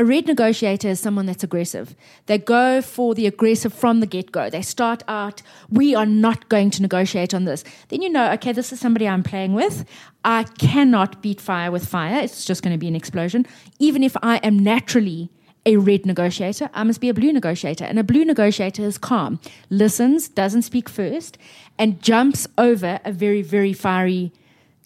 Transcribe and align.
A 0.00 0.04
red 0.04 0.26
negotiator 0.26 0.88
is 0.88 0.98
someone 0.98 1.26
that's 1.26 1.44
aggressive. 1.44 1.94
They 2.24 2.38
go 2.38 2.80
for 2.80 3.14
the 3.14 3.26
aggressive 3.26 3.74
from 3.74 4.00
the 4.00 4.06
get 4.06 4.32
go. 4.32 4.48
They 4.48 4.62
start 4.62 5.02
out, 5.08 5.42
we 5.68 5.94
are 5.94 6.06
not 6.06 6.48
going 6.48 6.70
to 6.70 6.80
negotiate 6.80 7.34
on 7.34 7.44
this. 7.44 7.64
Then 7.88 8.00
you 8.00 8.08
know, 8.08 8.32
okay, 8.32 8.52
this 8.52 8.72
is 8.72 8.80
somebody 8.80 9.06
I'm 9.06 9.22
playing 9.22 9.52
with. 9.52 9.84
I 10.24 10.44
cannot 10.44 11.20
beat 11.20 11.38
fire 11.38 11.70
with 11.70 11.86
fire. 11.86 12.22
It's 12.22 12.46
just 12.46 12.62
going 12.62 12.72
to 12.72 12.78
be 12.78 12.88
an 12.88 12.96
explosion. 12.96 13.46
Even 13.78 14.02
if 14.02 14.16
I 14.22 14.38
am 14.38 14.58
naturally 14.58 15.28
a 15.66 15.76
red 15.76 16.06
negotiator, 16.06 16.70
I 16.72 16.82
must 16.82 17.02
be 17.02 17.10
a 17.10 17.14
blue 17.14 17.34
negotiator. 17.34 17.84
And 17.84 17.98
a 17.98 18.02
blue 18.02 18.24
negotiator 18.24 18.82
is 18.82 18.96
calm, 18.96 19.38
listens, 19.68 20.30
doesn't 20.30 20.62
speak 20.62 20.88
first, 20.88 21.36
and 21.78 22.02
jumps 22.02 22.46
over 22.56 23.00
a 23.04 23.12
very, 23.12 23.42
very 23.42 23.74
fiery 23.74 24.32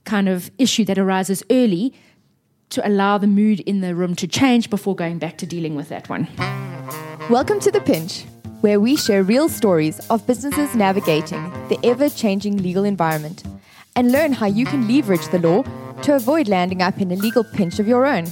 kind 0.04 0.28
of 0.28 0.50
issue 0.58 0.84
that 0.86 0.98
arises 0.98 1.44
early 1.50 1.94
to 2.70 2.86
allow 2.86 3.18
the 3.18 3.26
mood 3.26 3.60
in 3.60 3.80
the 3.80 3.94
room 3.94 4.14
to 4.16 4.26
change 4.26 4.70
before 4.70 4.96
going 4.96 5.18
back 5.18 5.38
to 5.38 5.46
dealing 5.46 5.74
with 5.74 5.88
that 5.88 6.08
one. 6.08 6.28
Welcome 7.30 7.61
to 7.61 7.70
The 7.70 7.80
Pinch, 7.80 8.25
where 8.61 8.80
we 8.80 8.96
share 8.96 9.22
real 9.22 9.48
stories 9.48 10.00
of 10.11 10.26
businesses 10.26 10.75
navigating 10.75 11.42
the 11.68 11.79
ever 11.84 12.08
changing 12.08 12.58
legal 12.62 12.84
environment 12.84 13.44
and 13.96 14.11
learn 14.11 14.32
how 14.32 14.46
you 14.46 14.66
can 14.66 14.89
leverage 14.89 15.26
the 15.29 15.39
law 15.39 15.62
to 16.03 16.14
avoid 16.14 16.48
landing 16.48 16.82
up 16.82 17.00
in 17.00 17.11
a 17.12 17.16
legal 17.16 17.44
pinch 17.44 17.79
of 17.79 17.86
your 17.86 18.06
own. 18.06 18.26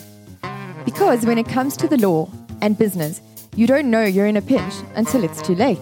Because 0.84 1.24
when 1.24 1.38
it 1.38 1.48
comes 1.48 1.76
to 1.76 1.88
the 1.88 1.98
law 1.98 2.28
and 2.60 2.76
business, 2.76 3.20
you 3.54 3.66
don't 3.66 3.90
know 3.90 4.04
you're 4.04 4.26
in 4.26 4.36
a 4.36 4.42
pinch 4.42 4.74
until 4.94 5.22
it's 5.22 5.40
too 5.42 5.54
late. 5.54 5.78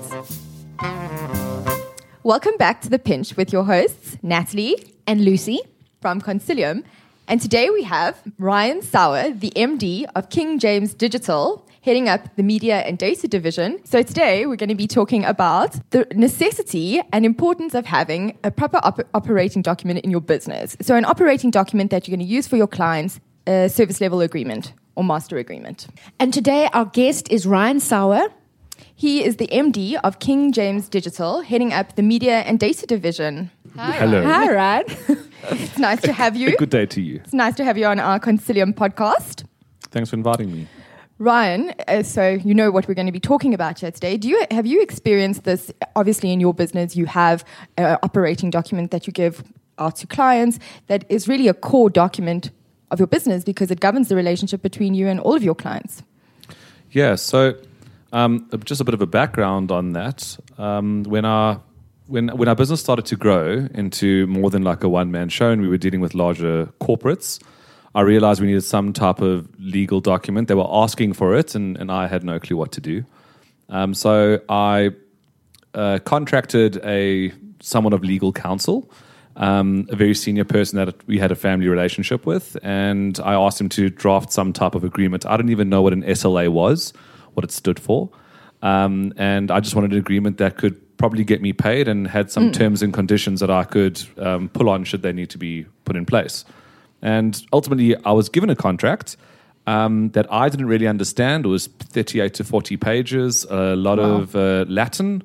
Welcome 2.23 2.57
back 2.59 2.83
to 2.83 2.91
The 2.91 2.99
Pinch 2.99 3.37
with 3.37 3.53
your 3.53 3.65
hosts, 3.65 4.19
Natalie 4.23 4.95
And 5.07 5.25
Lucy, 5.25 5.61
from 6.03 6.21
Consilium. 6.21 6.85
And 7.31 7.41
today 7.41 7.71
we 7.71 7.85
have 7.85 8.21
Ryan 8.39 8.83
Sauer, 8.83 9.31
the 9.31 9.53
MD 9.55 10.05
of 10.17 10.31
King 10.31 10.59
James 10.59 10.95
Digital, 10.95 11.65
heading 11.81 12.09
up 12.09 12.35
the 12.35 12.43
media 12.43 12.79
and 12.81 12.99
data 12.99 13.29
division. 13.29 13.79
So 13.85 14.03
today 14.03 14.47
we're 14.47 14.57
going 14.57 14.69
to 14.69 14.75
be 14.75 14.89
talking 14.89 15.25
about 15.25 15.77
the 15.91 16.09
necessity 16.13 17.01
and 17.13 17.25
importance 17.25 17.73
of 17.77 17.87
having 17.87 18.37
a 18.43 18.51
proper 18.51 18.81
op- 18.83 19.07
operating 19.15 19.63
document 19.63 20.01
in 20.01 20.11
your 20.11 20.21
business. 20.21 20.77
So 20.81 20.97
an 20.97 21.05
operating 21.05 21.53
document 21.53 21.93
that 21.93 22.09
you're 22.09 22.17
going 22.17 22.27
to 22.27 22.35
use 22.35 22.49
for 22.49 22.57
your 22.57 22.67
clients, 22.67 23.21
a 23.47 23.69
service 23.69 24.01
level 24.01 24.21
agreement 24.21 24.73
or 24.97 25.05
master 25.05 25.39
agreement. 25.39 25.87
And 26.19 26.35
today 26.35 26.69
our 26.73 26.87
guest 26.87 27.31
is 27.31 27.47
Ryan 27.47 27.79
Sauer. 27.79 28.27
He 28.97 29.23
is 29.23 29.37
the 29.37 29.47
MD 29.53 30.01
of 30.03 30.19
King 30.19 30.51
James 30.51 30.89
Digital, 30.89 31.43
heading 31.43 31.73
up 31.73 31.95
the 31.95 32.03
media 32.03 32.41
and 32.41 32.59
data 32.59 32.89
division. 32.89 33.53
Hello. 33.77 34.25
Hi, 34.25 34.53
Ryan. 34.53 34.85
It's 35.51 35.79
nice 35.79 36.01
to 36.03 36.13
have 36.13 36.37
you. 36.37 36.57
Good 36.57 36.71
day 36.71 36.87
to 36.87 37.01
you. 37.01 37.17
It's 37.25 37.33
nice 37.33 37.55
to 37.57 37.65
have 37.65 37.79
you 37.79 37.87
on 37.87 37.99
our 37.99 38.21
Consilium 38.21 38.75
podcast. 38.75 39.45
Thanks 39.91 40.11
for 40.11 40.17
inviting 40.17 40.53
me. 40.53 40.67
Ryan, 41.19 41.75
uh, 41.87 42.03
so 42.03 42.31
you 42.31 42.55
know 42.55 42.71
what 42.71 42.89
we're 42.89 42.95
going 42.95 43.07
to 43.07 43.13
be 43.13 43.21
talking 43.21 43.53
about 43.53 43.81
here 43.81 43.91
today. 43.91 44.17
Do 44.17 44.29
you 44.29 44.47
have 44.51 44.67
you 44.67 44.81
experienced 44.81 45.45
this? 45.45 45.71
Obviously, 45.95 46.33
in 46.33 46.41
your 46.41 46.55
business, 46.55 46.97
you 46.97 47.07
have 47.07 47.45
an 47.77 47.99
operating 48.03 48.51
document 48.51 48.91
that 48.91 49.07
you 49.07 49.13
give 49.13 49.43
out 49.79 49.97
to 49.97 50.07
clients 50.07 50.59
that 50.87 51.05
is 51.09 51.29
really 51.29 51.49
a 51.49 51.55
core 51.55 51.91
document 51.91 52.51
of 52.91 52.99
your 52.99 53.07
business 53.07 53.45
because 53.45 53.71
it 53.71 53.81
governs 53.81 54.09
the 54.09 54.17
relationship 54.17 54.63
between 54.63 54.95
you 54.95 55.09
and 55.09 55.21
all 55.21 55.35
of 55.35 55.43
your 55.43 55.55
clients. 55.55 56.03
Yeah, 56.91 57.15
so 57.15 57.55
um, 58.13 58.49
just 58.65 58.81
a 58.81 58.85
bit 58.85 58.95
of 58.95 59.03
a 59.03 59.07
background 59.07 59.71
on 59.71 59.93
that. 59.93 60.39
Um, 60.59 61.05
when 61.05 61.25
our 61.25 61.61
when 62.11 62.29
when 62.29 62.49
our 62.49 62.57
business 62.57 62.81
started 62.81 63.07
to 63.07 63.17
grow 63.17 63.69
into 63.73 64.27
more 64.27 64.51
than 64.51 64.63
like 64.63 64.83
a 64.83 64.89
one 64.89 65.11
man 65.11 65.29
show, 65.29 65.51
and 65.51 65.63
we 65.63 65.69
were 65.69 65.79
dealing 65.79 66.01
with 66.01 66.15
larger 66.15 66.67
corporates, 66.81 67.41
I 67.95 68.01
realized 68.01 68.41
we 68.41 68.49
needed 68.49 68.65
some 68.65 68.93
type 68.93 69.21
of 69.21 69.49
legal 69.59 70.01
document. 70.01 70.49
They 70.49 70.55
were 70.55 70.69
asking 70.69 71.13
for 71.15 71.37
it, 71.37 71.55
and, 71.55 71.77
and 71.79 71.91
I 71.91 72.09
had 72.09 72.25
no 72.25 72.39
clue 72.41 72.57
what 72.57 72.73
to 72.73 72.81
do. 72.81 73.05
Um, 73.69 73.95
so 73.95 74.41
I 74.49 74.91
uh, 75.75 76.01
contracted 76.05 76.81
a 76.85 77.33
someone 77.61 77.93
of 77.93 78.03
legal 78.03 78.33
counsel, 78.33 78.91
um, 79.37 79.87
a 79.91 79.97
very 79.97 80.15
senior 80.15 80.45
person 80.45 80.77
that 80.79 81.07
we 81.07 81.19
had 81.19 81.31
a 81.31 81.37
family 81.37 81.69
relationship 81.69 82.27
with, 82.27 82.57
and 82.63 83.21
I 83.21 83.35
asked 83.35 83.61
him 83.61 83.69
to 83.71 83.89
draft 83.89 84.33
some 84.33 84.53
type 84.53 84.75
of 84.75 84.83
agreement. 84.83 85.27
I 85.27 85.37
didn't 85.37 85.51
even 85.51 85.69
know 85.69 85.83
what 85.83 85.93
an 85.93 86.03
SLA 86.03 86.49
was, 86.49 86.93
what 87.35 87.45
it 87.45 87.53
stood 87.53 87.79
for, 87.79 88.11
um, 88.63 89.13
and 89.17 89.53
I 89.53 89.61
just 89.61 89.77
wanted 89.77 89.93
an 89.93 89.99
agreement 89.99 90.39
that 90.39 90.57
could 90.57 90.90
probably 91.01 91.25
get 91.25 91.41
me 91.41 91.53
paid 91.55 91.89
and 91.89 92.07
had 92.07 92.31
some 92.31 92.53
terms 92.53 92.83
and 92.83 92.93
conditions 92.93 93.41
that 93.41 93.51
I 93.51 93.65
could 93.65 94.01
um, 94.19 94.51
pull 94.51 94.69
on 94.69 94.85
should 94.85 95.01
they 95.01 95.15
need 95.15 95.31
to 95.31 95.39
be 95.39 95.65
put 95.87 95.97
in 95.97 96.05
place. 96.05 96.45
And 97.01 97.43
ultimately, 97.55 97.97
I 98.05 98.13
was 98.13 98.29
given 98.29 98.51
a 98.51 98.55
contract 98.55 99.17
um, 99.67 100.11
that 100.11 100.31
I 100.31 100.51
didn't 100.51 100.67
really 100.67 100.87
understand. 100.87 101.47
It 101.47 101.49
was 101.49 101.69
38 101.69 102.35
to 102.35 102.45
40 102.45 102.77
pages, 102.77 103.47
a 103.49 103.75
lot 103.77 103.99
of 103.99 104.37
uh, 104.37 104.67
Latin, 104.69 105.23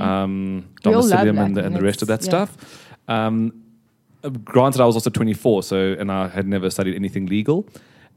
um, 0.00 0.68
all 0.86 0.92
love 0.92 1.04
domicilium, 1.04 1.44
and 1.44 1.56
the, 1.56 1.64
and 1.64 1.76
the 1.76 1.82
rest 1.82 2.00
of 2.00 2.08
that 2.08 2.22
yeah. 2.22 2.28
stuff. 2.28 2.88
Um, 3.06 3.62
granted, 4.44 4.80
I 4.80 4.86
was 4.86 4.96
also 4.96 5.10
24, 5.10 5.62
so 5.62 5.76
and 5.98 6.10
I 6.10 6.28
had 6.28 6.46
never 6.46 6.70
studied 6.70 6.94
anything 6.94 7.26
legal. 7.26 7.68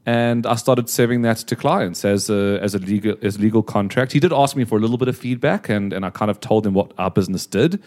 And 0.06 0.46
I 0.46 0.54
started 0.54 0.88
serving 0.88 1.22
that 1.22 1.38
to 1.38 1.56
clients 1.56 2.04
as 2.04 2.30
a 2.30 2.60
as 2.62 2.76
a 2.76 2.78
legal 2.78 3.16
as 3.22 3.40
legal 3.40 3.62
contract. 3.62 4.12
He 4.12 4.20
did 4.20 4.32
ask 4.32 4.54
me 4.54 4.64
for 4.64 4.78
a 4.78 4.80
little 4.80 4.98
bit 4.98 5.08
of 5.08 5.18
feedback, 5.18 5.68
and 5.68 5.92
and 5.92 6.06
I 6.06 6.10
kind 6.10 6.30
of 6.30 6.38
told 6.38 6.64
him 6.64 6.74
what 6.74 6.92
our 6.96 7.10
business 7.10 7.44
did. 7.44 7.82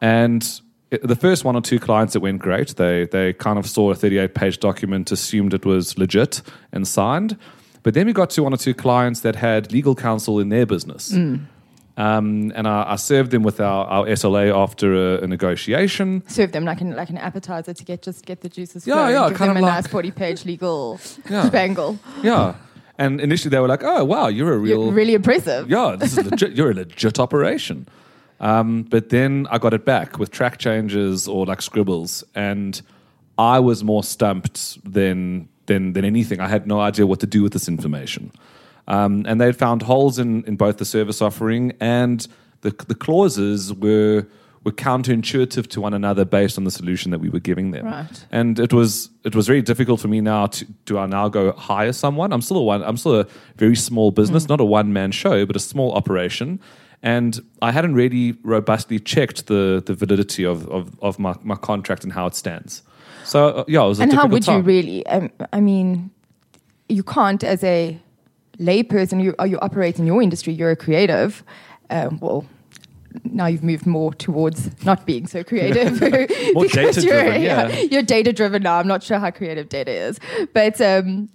And 0.00 0.60
the 0.90 1.16
first 1.16 1.44
one 1.44 1.56
or 1.56 1.60
two 1.60 1.80
clients, 1.80 2.14
it 2.14 2.22
went 2.22 2.40
great. 2.40 2.76
They 2.76 3.06
they 3.06 3.32
kind 3.32 3.58
of 3.58 3.66
saw 3.66 3.90
a 3.90 3.96
38 3.96 4.34
page 4.34 4.58
document, 4.60 5.10
assumed 5.10 5.52
it 5.52 5.66
was 5.66 5.98
legit, 5.98 6.42
and 6.72 6.86
signed. 6.86 7.36
But 7.82 7.94
then 7.94 8.06
we 8.06 8.12
got 8.12 8.30
to 8.30 8.42
one 8.42 8.54
or 8.54 8.58
two 8.58 8.74
clients 8.74 9.20
that 9.20 9.36
had 9.36 9.72
legal 9.72 9.94
counsel 9.94 10.38
in 10.38 10.50
their 10.50 10.66
business. 10.66 11.12
Mm. 11.12 11.46
Um, 11.96 12.52
and 12.54 12.66
I, 12.66 12.92
I 12.92 12.96
served 12.96 13.30
them 13.30 13.42
with 13.42 13.60
our, 13.60 13.84
our 13.86 14.06
SLA 14.06 14.54
after 14.56 14.94
a, 15.18 15.22
a 15.22 15.26
negotiation. 15.26 16.22
Serve 16.28 16.52
them 16.52 16.64
like 16.64 16.80
an 16.80 16.94
like 16.96 17.10
an 17.10 17.18
appetizer 17.18 17.74
to 17.74 17.84
get 17.84 18.02
just 18.02 18.24
get 18.24 18.40
the 18.40 18.48
juices 18.48 18.86
Yeah, 18.86 18.94
flowing. 18.94 19.12
yeah, 19.14 19.28
give 19.28 19.38
kind 19.38 19.50
them 19.50 19.56
of 19.58 19.62
a 19.62 19.66
like- 19.66 19.74
nice 19.84 19.86
forty 19.86 20.10
page 20.10 20.44
legal 20.46 20.98
Yeah. 21.30 21.46
spangle. 21.46 21.98
Yeah. 22.22 22.54
And 22.98 23.20
initially 23.20 23.48
they 23.50 23.58
were 23.58 23.68
like, 23.68 23.82
oh, 23.82 24.04
wow, 24.04 24.28
you're 24.28 24.52
a 24.52 24.58
real. 24.58 24.84
You're 24.84 24.92
really 24.92 25.14
impressive. 25.14 25.70
yeah, 25.70 25.96
this 25.98 26.16
is 26.18 26.24
legit. 26.30 26.52
You're 26.56 26.70
a 26.72 26.74
legit 26.74 27.18
operation. 27.18 27.88
Um, 28.40 28.82
but 28.82 29.08
then 29.08 29.46
I 29.50 29.56
got 29.58 29.72
it 29.74 29.84
back 29.86 30.18
with 30.18 30.30
track 30.30 30.58
changes 30.58 31.26
or 31.26 31.46
like 31.46 31.62
scribbles, 31.62 32.24
and 32.34 32.80
I 33.38 33.58
was 33.58 33.82
more 33.82 34.02
stumped 34.04 34.78
than 34.90 35.48
than 35.66 35.94
than 35.94 36.04
anything. 36.04 36.40
I 36.40 36.48
had 36.48 36.66
no 36.66 36.80
idea 36.80 37.06
what 37.06 37.20
to 37.20 37.26
do 37.26 37.42
with 37.42 37.52
this 37.54 37.68
information, 37.68 38.32
um, 38.90 39.24
and 39.26 39.40
they 39.40 39.52
found 39.52 39.82
holes 39.82 40.18
in 40.18 40.44
in 40.44 40.56
both 40.56 40.78
the 40.78 40.84
service 40.84 41.22
offering 41.22 41.72
and 41.80 42.26
the 42.62 42.70
the 42.88 42.94
clauses 42.94 43.72
were 43.72 44.26
were 44.64 44.72
counterintuitive 44.72 45.66
to 45.68 45.80
one 45.80 45.94
another 45.94 46.24
based 46.24 46.58
on 46.58 46.64
the 46.64 46.70
solution 46.70 47.10
that 47.12 47.18
we 47.18 47.30
were 47.30 47.40
giving 47.40 47.70
them. 47.70 47.86
Right. 47.86 48.26
And 48.30 48.58
it 48.58 48.72
was 48.72 49.08
it 49.24 49.34
was 49.34 49.46
very 49.46 49.62
difficult 49.62 50.00
for 50.00 50.08
me 50.08 50.20
now 50.20 50.46
to 50.46 50.64
do 50.84 50.98
I 50.98 51.06
now 51.06 51.28
go 51.28 51.52
hire 51.52 51.92
someone? 51.92 52.32
I'm 52.32 52.42
still 52.42 52.58
a 52.58 52.62
one 52.62 52.82
I'm 52.82 52.96
still 52.96 53.20
a 53.20 53.26
very 53.56 53.76
small 53.76 54.10
business, 54.10 54.48
not 54.48 54.60
a 54.60 54.64
one 54.64 54.92
man 54.92 55.12
show, 55.12 55.46
but 55.46 55.56
a 55.56 55.60
small 55.60 55.92
operation. 55.92 56.60
And 57.02 57.40
I 57.62 57.72
hadn't 57.72 57.94
really 57.94 58.36
robustly 58.42 58.98
checked 58.98 59.46
the 59.46 59.82
the 59.86 59.94
validity 59.94 60.44
of 60.44 60.68
of, 60.68 60.98
of 61.00 61.18
my, 61.18 61.34
my 61.42 61.56
contract 61.56 62.04
and 62.04 62.12
how 62.12 62.26
it 62.26 62.34
stands. 62.34 62.82
So 63.24 63.48
uh, 63.48 63.64
yeah, 63.68 63.84
it 63.84 63.88
was 63.88 64.00
a 64.00 64.02
and 64.02 64.12
how 64.12 64.26
would 64.26 64.46
you 64.46 64.60
really? 64.60 65.06
Um, 65.06 65.30
I 65.52 65.60
mean, 65.60 66.10
you 66.88 67.02
can't 67.02 67.42
as 67.44 67.64
a 67.64 67.98
layperson. 68.60 69.22
You 69.22 69.34
you 69.46 69.58
operate 69.60 69.98
in 69.98 70.06
your 70.06 70.22
industry. 70.22 70.52
You're 70.52 70.70
a 70.70 70.76
creative. 70.76 71.42
Um, 71.88 72.18
well, 72.20 72.46
now 73.24 73.46
you've 73.46 73.64
moved 73.64 73.86
more 73.86 74.14
towards 74.14 74.84
not 74.84 75.06
being 75.06 75.26
so 75.26 75.42
creative. 75.42 76.00
More 76.54 76.64
because 76.64 76.96
data-driven, 76.96 77.42
you're, 77.42 77.42
yeah. 77.42 77.68
You're 77.90 78.02
data 78.02 78.32
driven 78.32 78.62
now. 78.62 78.78
I'm 78.78 78.86
not 78.86 79.02
sure 79.02 79.18
how 79.18 79.30
creative 79.30 79.68
data 79.68 79.90
is, 79.90 80.20
but. 80.52 80.80
Um, 80.80 81.28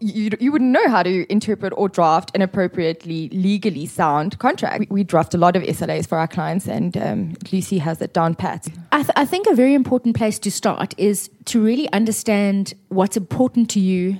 you, 0.00 0.30
you 0.40 0.50
wouldn't 0.50 0.70
know 0.70 0.88
how 0.88 1.02
to 1.02 1.30
interpret 1.30 1.74
or 1.76 1.90
draft 1.90 2.30
an 2.34 2.40
appropriately 2.40 3.28
legally 3.30 3.84
sound 3.84 4.38
contract. 4.38 4.80
We, 4.80 4.86
we 4.88 5.04
draft 5.04 5.34
a 5.34 5.36
lot 5.36 5.56
of 5.56 5.62
SLAs 5.62 6.08
for 6.08 6.16
our 6.16 6.28
clients, 6.28 6.66
and 6.66 6.96
um, 6.96 7.34
Lucy 7.52 7.76
has 7.78 8.00
it 8.00 8.14
down 8.14 8.34
pat. 8.34 8.66
I, 8.92 9.02
th- 9.02 9.12
I 9.14 9.26
think 9.26 9.46
a 9.46 9.54
very 9.54 9.74
important 9.74 10.16
place 10.16 10.38
to 10.38 10.50
start 10.50 10.94
is 10.96 11.28
to 11.46 11.62
really 11.62 11.92
understand 11.92 12.72
what's 12.88 13.18
important 13.18 13.68
to 13.70 13.80
you 13.80 14.16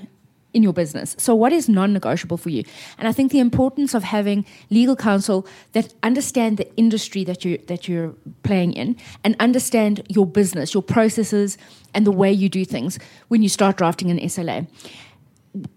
in 0.54 0.62
your 0.62 0.72
business. 0.72 1.16
So, 1.18 1.34
what 1.34 1.52
is 1.52 1.68
non 1.68 1.92
negotiable 1.92 2.36
for 2.36 2.50
you? 2.50 2.64
And 2.98 3.06
I 3.06 3.12
think 3.12 3.32
the 3.32 3.40
importance 3.40 3.92
of 3.92 4.04
having 4.04 4.46
legal 4.70 4.96
counsel 4.96 5.46
that 5.72 5.92
understand 6.02 6.56
the 6.56 6.74
industry 6.76 7.24
that, 7.24 7.44
you, 7.44 7.58
that 7.66 7.88
you're 7.88 8.14
playing 8.42 8.72
in 8.72 8.96
and 9.22 9.36
understand 9.40 10.02
your 10.08 10.26
business, 10.26 10.72
your 10.72 10.82
processes, 10.82 11.58
and 11.92 12.06
the 12.06 12.12
way 12.12 12.32
you 12.32 12.48
do 12.48 12.64
things 12.64 12.98
when 13.28 13.42
you 13.42 13.48
start 13.48 13.76
drafting 13.76 14.10
an 14.10 14.18
SLA 14.18 14.66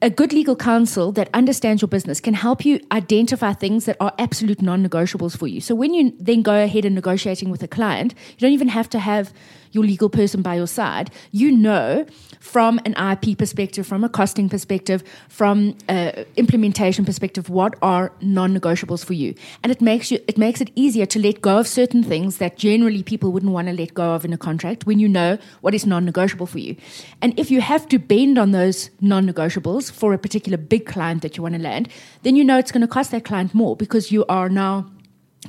a 0.02 0.10
good 0.10 0.34
legal 0.34 0.56
counsel 0.56 1.12
that 1.12 1.30
understands 1.34 1.82
your 1.82 1.88
business 1.88 2.20
can 2.20 2.34
help 2.34 2.66
you 2.66 2.80
identify 2.92 3.54
things 3.54 3.86
that 3.86 3.96
are 4.00 4.12
absolute 4.18 4.62
non-negotiables 4.62 5.38
for 5.38 5.48
you. 5.48 5.62
So 5.62 5.76
when 5.76 5.94
you 5.94 6.14
then 6.20 6.42
go 6.42 6.64
ahead 6.64 6.84
and 6.84 6.96
negotiating 6.96 7.52
with 7.52 7.62
a 7.62 7.68
client, 7.68 8.16
you 8.32 8.40
don't 8.40 8.54
even 8.54 8.70
have 8.70 8.90
to 8.90 9.00
have 9.00 9.32
your 9.72 9.84
legal 9.84 10.10
person 10.10 10.42
by 10.42 10.56
your 10.56 10.68
side, 10.68 11.12
you 11.32 11.52
know 11.52 12.06
from 12.40 12.80
an 12.86 12.94
IP 13.12 13.38
perspective, 13.38 13.86
from 13.86 14.04
a 14.04 14.10
costing 14.10 14.50
perspective, 14.50 15.04
from 15.28 15.76
an 15.88 16.26
implementation 16.38 17.04
perspective, 17.04 17.50
what 17.50 17.76
are 17.82 18.12
non-negotiables 18.22 19.04
for 19.04 19.14
you, 19.14 19.34
and 19.64 19.72
it 19.72 19.82
makes 19.82 20.12
you 20.12 20.20
it 20.28 20.38
makes 20.38 20.62
it 20.62 20.72
easier 20.76 21.06
to 21.06 21.20
let 21.20 21.42
go 21.42 21.58
of 21.60 21.68
certain 21.68 22.04
things 22.04 22.38
that 22.38 22.58
generally 22.58 23.04
people 23.04 23.32
wouldn't 23.32 23.52
want 23.52 23.68
to 23.68 23.74
let 23.74 23.94
go 23.94 24.12
of 24.14 24.26
in 24.26 24.34
a 24.34 24.38
contract 24.38 24.86
when 24.86 25.00
you 25.00 25.08
know 25.08 25.38
what 25.62 25.74
is 25.74 25.86
non-negotiable 25.86 26.48
for 26.48 26.60
you, 26.60 26.76
and 27.22 27.38
if 27.40 27.52
you 27.52 27.62
have 27.62 27.88
to 27.88 28.00
bend 28.00 28.38
on 28.38 28.52
those 28.52 28.90
non-negotiables 29.02 29.92
for 29.92 30.14
a 30.14 30.18
particular 30.18 30.58
big 30.58 30.86
client 30.86 31.22
that 31.22 31.38
you 31.38 31.44
want 31.44 31.56
to 31.56 31.62
land, 31.62 31.90
then 32.24 32.36
you 32.36 32.44
know 32.44 32.58
it's 32.58 32.72
going 32.72 32.82
to 32.82 32.88
cost 32.88 33.12
that 33.12 33.26
client 33.26 33.54
more 33.54 33.76
because 33.76 34.12
you 34.12 34.26
are 34.28 34.50
now 34.50 34.90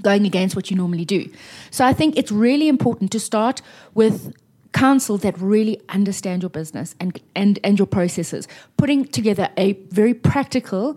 going 0.02 0.26
against 0.26 0.55
what 0.55 0.70
you 0.70 0.76
normally 0.76 1.05
do. 1.05 1.31
So 1.70 1.85
I 1.85 1.93
think 1.93 2.17
it's 2.17 2.31
really 2.31 2.69
important 2.69 3.11
to 3.12 3.20
start 3.20 3.62
with 3.94 4.35
counsel 4.73 5.19
that 5.19 5.38
really 5.40 5.81
understand 5.88 6.43
your 6.43 6.50
business 6.50 6.94
and, 7.00 7.20
and, 7.35 7.58
and 7.64 7.79
your 7.79 7.87
processes, 7.87 8.46
putting 8.76 9.05
together 9.05 9.49
a 9.56 9.73
very 9.90 10.14
practical, 10.14 10.96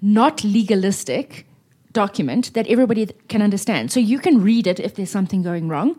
not 0.00 0.44
legalistic 0.44 1.46
document 1.92 2.52
that 2.54 2.66
everybody 2.68 3.06
can 3.28 3.42
understand. 3.42 3.90
So 3.90 4.00
you 4.00 4.18
can 4.18 4.42
read 4.42 4.66
it 4.66 4.80
if 4.80 4.94
there's 4.94 5.10
something 5.10 5.42
going 5.42 5.68
wrong 5.68 5.96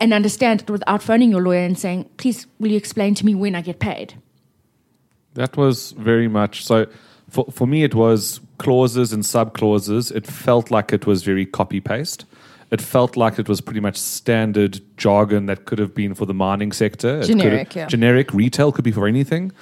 and 0.00 0.12
understand 0.12 0.62
it 0.62 0.70
without 0.70 1.02
phoning 1.02 1.30
your 1.30 1.42
lawyer 1.42 1.64
and 1.64 1.78
saying, 1.78 2.08
please, 2.16 2.46
will 2.58 2.70
you 2.70 2.76
explain 2.76 3.14
to 3.16 3.26
me 3.26 3.34
when 3.34 3.54
I 3.54 3.60
get 3.60 3.78
paid? 3.78 4.14
That 5.34 5.56
was 5.56 5.92
very 5.92 6.28
much 6.28 6.64
so. 6.64 6.86
For, 7.28 7.46
for 7.50 7.66
me, 7.66 7.82
it 7.82 7.94
was 7.94 8.40
clauses 8.64 9.12
and 9.12 9.24
sub 9.24 9.54
clauses. 9.54 10.10
It 10.10 10.26
felt 10.26 10.70
like 10.70 10.92
it 10.92 11.06
was 11.06 11.22
very 11.22 11.46
copy 11.46 11.80
paste. 11.80 12.24
It 12.70 12.80
felt 12.80 13.16
like 13.16 13.38
it 13.38 13.48
was 13.48 13.60
pretty 13.60 13.80
much 13.80 13.96
standard 13.96 14.80
jargon 14.96 15.46
that 15.46 15.64
could 15.66 15.78
have 15.78 15.94
been 15.94 16.14
for 16.14 16.26
the 16.26 16.34
mining 16.34 16.72
sector. 16.72 17.20
It 17.20 17.26
Generic, 17.26 17.74
yeah. 17.76 17.86
Generic 17.86 18.32
retail 18.32 18.72
could 18.72 18.84
be 18.84 18.90
for 18.90 19.06
anything. 19.06 19.52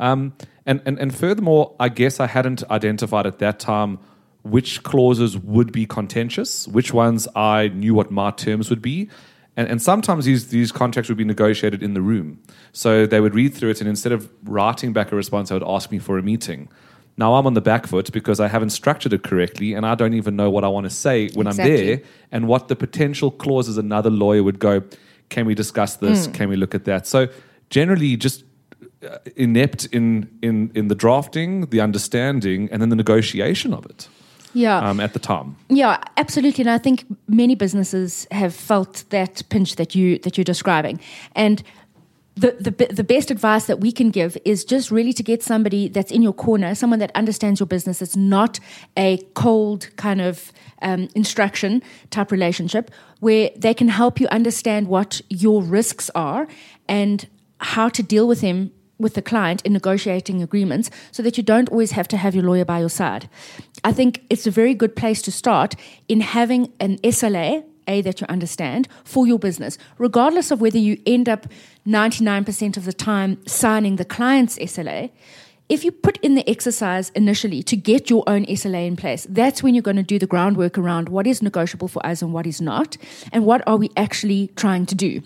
Um, 0.00 0.32
and, 0.64 0.80
and, 0.84 0.98
and 0.98 1.14
furthermore, 1.14 1.76
I 1.78 1.88
guess 1.88 2.18
I 2.18 2.26
hadn't 2.26 2.68
identified 2.70 3.26
at 3.26 3.38
that 3.38 3.60
time 3.60 3.98
which 4.42 4.82
clauses 4.82 5.36
would 5.38 5.72
be 5.72 5.86
contentious, 5.86 6.66
which 6.68 6.92
ones 6.92 7.28
I 7.34 7.68
knew 7.68 7.94
what 7.94 8.10
my 8.10 8.30
terms 8.30 8.70
would 8.70 8.82
be. 8.82 9.10
And, 9.56 9.68
and 9.68 9.82
sometimes 9.82 10.24
these, 10.24 10.48
these 10.48 10.70
contracts 10.70 11.08
would 11.08 11.18
be 11.18 11.24
negotiated 11.24 11.82
in 11.82 11.94
the 11.94 12.02
room. 12.02 12.40
So 12.72 13.06
they 13.06 13.20
would 13.20 13.34
read 13.34 13.54
through 13.54 13.70
it, 13.70 13.80
and 13.80 13.88
instead 13.88 14.12
of 14.12 14.30
writing 14.44 14.92
back 14.92 15.12
a 15.12 15.16
response, 15.16 15.48
they 15.48 15.54
would 15.54 15.66
ask 15.66 15.90
me 15.90 15.98
for 15.98 16.18
a 16.18 16.22
meeting. 16.22 16.68
Now 17.18 17.34
I'm 17.34 17.46
on 17.46 17.54
the 17.54 17.60
back 17.62 17.86
foot 17.86 18.12
because 18.12 18.40
I 18.40 18.48
haven't 18.48 18.70
structured 18.70 19.12
it 19.12 19.22
correctly, 19.22 19.72
and 19.74 19.86
I 19.86 19.94
don't 19.94 20.14
even 20.14 20.36
know 20.36 20.50
what 20.50 20.64
I 20.64 20.68
want 20.68 20.84
to 20.84 20.90
say 20.90 21.30
when 21.34 21.46
I'm 21.46 21.56
there 21.56 22.00
and 22.30 22.46
what 22.46 22.68
the 22.68 22.76
potential 22.76 23.30
clauses 23.30 23.78
another 23.78 24.10
lawyer 24.10 24.42
would 24.42 24.58
go, 24.58 24.82
can 25.30 25.46
we 25.46 25.54
discuss 25.54 25.96
this? 25.96 26.26
Can 26.26 26.48
we 26.48 26.56
look 26.56 26.74
at 26.74 26.84
that? 26.84 27.06
So 27.06 27.28
generally, 27.70 28.16
just 28.16 28.44
uh, 29.02 29.18
inept 29.36 29.86
in, 29.86 30.28
in, 30.42 30.70
in 30.74 30.88
the 30.88 30.94
drafting, 30.94 31.66
the 31.66 31.80
understanding, 31.80 32.68
and 32.70 32.82
then 32.82 32.90
the 32.90 32.96
negotiation 32.96 33.72
of 33.72 33.86
it 33.86 34.08
Yeah. 34.52 34.78
um, 34.78 35.00
at 35.00 35.12
the 35.12 35.18
time. 35.18 35.56
Yeah, 35.68 35.98
absolutely, 36.16 36.62
and 36.62 36.70
I 36.70 36.78
think 36.78 37.04
many 37.28 37.54
businesses 37.54 38.26
have 38.30 38.54
felt 38.54 39.04
that 39.08 39.42
pinch 39.48 39.76
that 39.76 39.94
you 39.94 40.18
that 40.18 40.36
you're 40.36 40.44
describing, 40.44 41.00
and. 41.34 41.62
The, 42.36 42.52
the, 42.60 42.92
the 42.92 43.04
best 43.04 43.30
advice 43.30 43.64
that 43.64 43.80
we 43.80 43.90
can 43.90 44.10
give 44.10 44.36
is 44.44 44.62
just 44.64 44.90
really 44.90 45.14
to 45.14 45.22
get 45.22 45.42
somebody 45.42 45.88
that's 45.88 46.12
in 46.12 46.20
your 46.20 46.34
corner, 46.34 46.74
someone 46.74 46.98
that 46.98 47.10
understands 47.14 47.60
your 47.60 47.66
business. 47.66 48.02
It's 48.02 48.16
not 48.16 48.60
a 48.94 49.16
cold 49.32 49.88
kind 49.96 50.20
of 50.20 50.52
um, 50.82 51.08
instruction 51.14 51.82
type 52.10 52.30
relationship 52.30 52.90
where 53.20 53.50
they 53.56 53.72
can 53.72 53.88
help 53.88 54.20
you 54.20 54.28
understand 54.28 54.88
what 54.88 55.22
your 55.30 55.62
risks 55.62 56.10
are 56.14 56.46
and 56.86 57.26
how 57.58 57.88
to 57.88 58.02
deal 58.02 58.28
with 58.28 58.42
them 58.42 58.70
with 58.98 59.14
the 59.14 59.22
client 59.22 59.62
in 59.62 59.72
negotiating 59.72 60.42
agreements 60.42 60.90
so 61.12 61.22
that 61.22 61.36
you 61.36 61.42
don't 61.42 61.68
always 61.68 61.92
have 61.92 62.08
to 62.08 62.16
have 62.16 62.34
your 62.34 62.44
lawyer 62.44 62.64
by 62.64 62.80
your 62.80 62.88
side. 62.88 63.28
I 63.84 63.92
think 63.92 64.24
it's 64.30 64.46
a 64.46 64.50
very 64.50 64.74
good 64.74 64.96
place 64.96 65.22
to 65.22 65.32
start 65.32 65.74
in 66.08 66.20
having 66.20 66.72
an 66.80 66.98
SLA, 66.98 67.64
A, 67.86 68.00
that 68.02 68.20
you 68.20 68.26
understand 68.28 68.88
for 69.04 69.26
your 69.26 69.38
business, 69.38 69.78
regardless 69.98 70.50
of 70.50 70.60
whether 70.60 70.78
you 70.78 71.00
end 71.06 71.28
up 71.28 71.46
99% 71.86 72.76
of 72.76 72.84
the 72.84 72.92
time 72.92 73.38
signing 73.46 73.96
the 73.96 74.04
client's 74.04 74.58
SLA. 74.58 75.10
If 75.68 75.84
you 75.84 75.90
put 75.90 76.18
in 76.18 76.36
the 76.36 76.48
exercise 76.48 77.10
initially 77.10 77.62
to 77.64 77.76
get 77.76 78.08
your 78.08 78.22
own 78.28 78.46
SLA 78.46 78.86
in 78.86 78.94
place, 78.94 79.26
that's 79.28 79.62
when 79.62 79.74
you're 79.74 79.82
going 79.82 79.96
to 79.96 80.02
do 80.02 80.18
the 80.18 80.26
groundwork 80.26 80.78
around 80.78 81.08
what 81.08 81.26
is 81.26 81.42
negotiable 81.42 81.88
for 81.88 82.04
us 82.06 82.22
and 82.22 82.32
what 82.32 82.46
is 82.46 82.60
not, 82.60 82.96
and 83.32 83.44
what 83.44 83.66
are 83.66 83.76
we 83.76 83.90
actually 83.96 84.48
trying 84.54 84.86
to 84.86 84.94
do. 84.94 85.22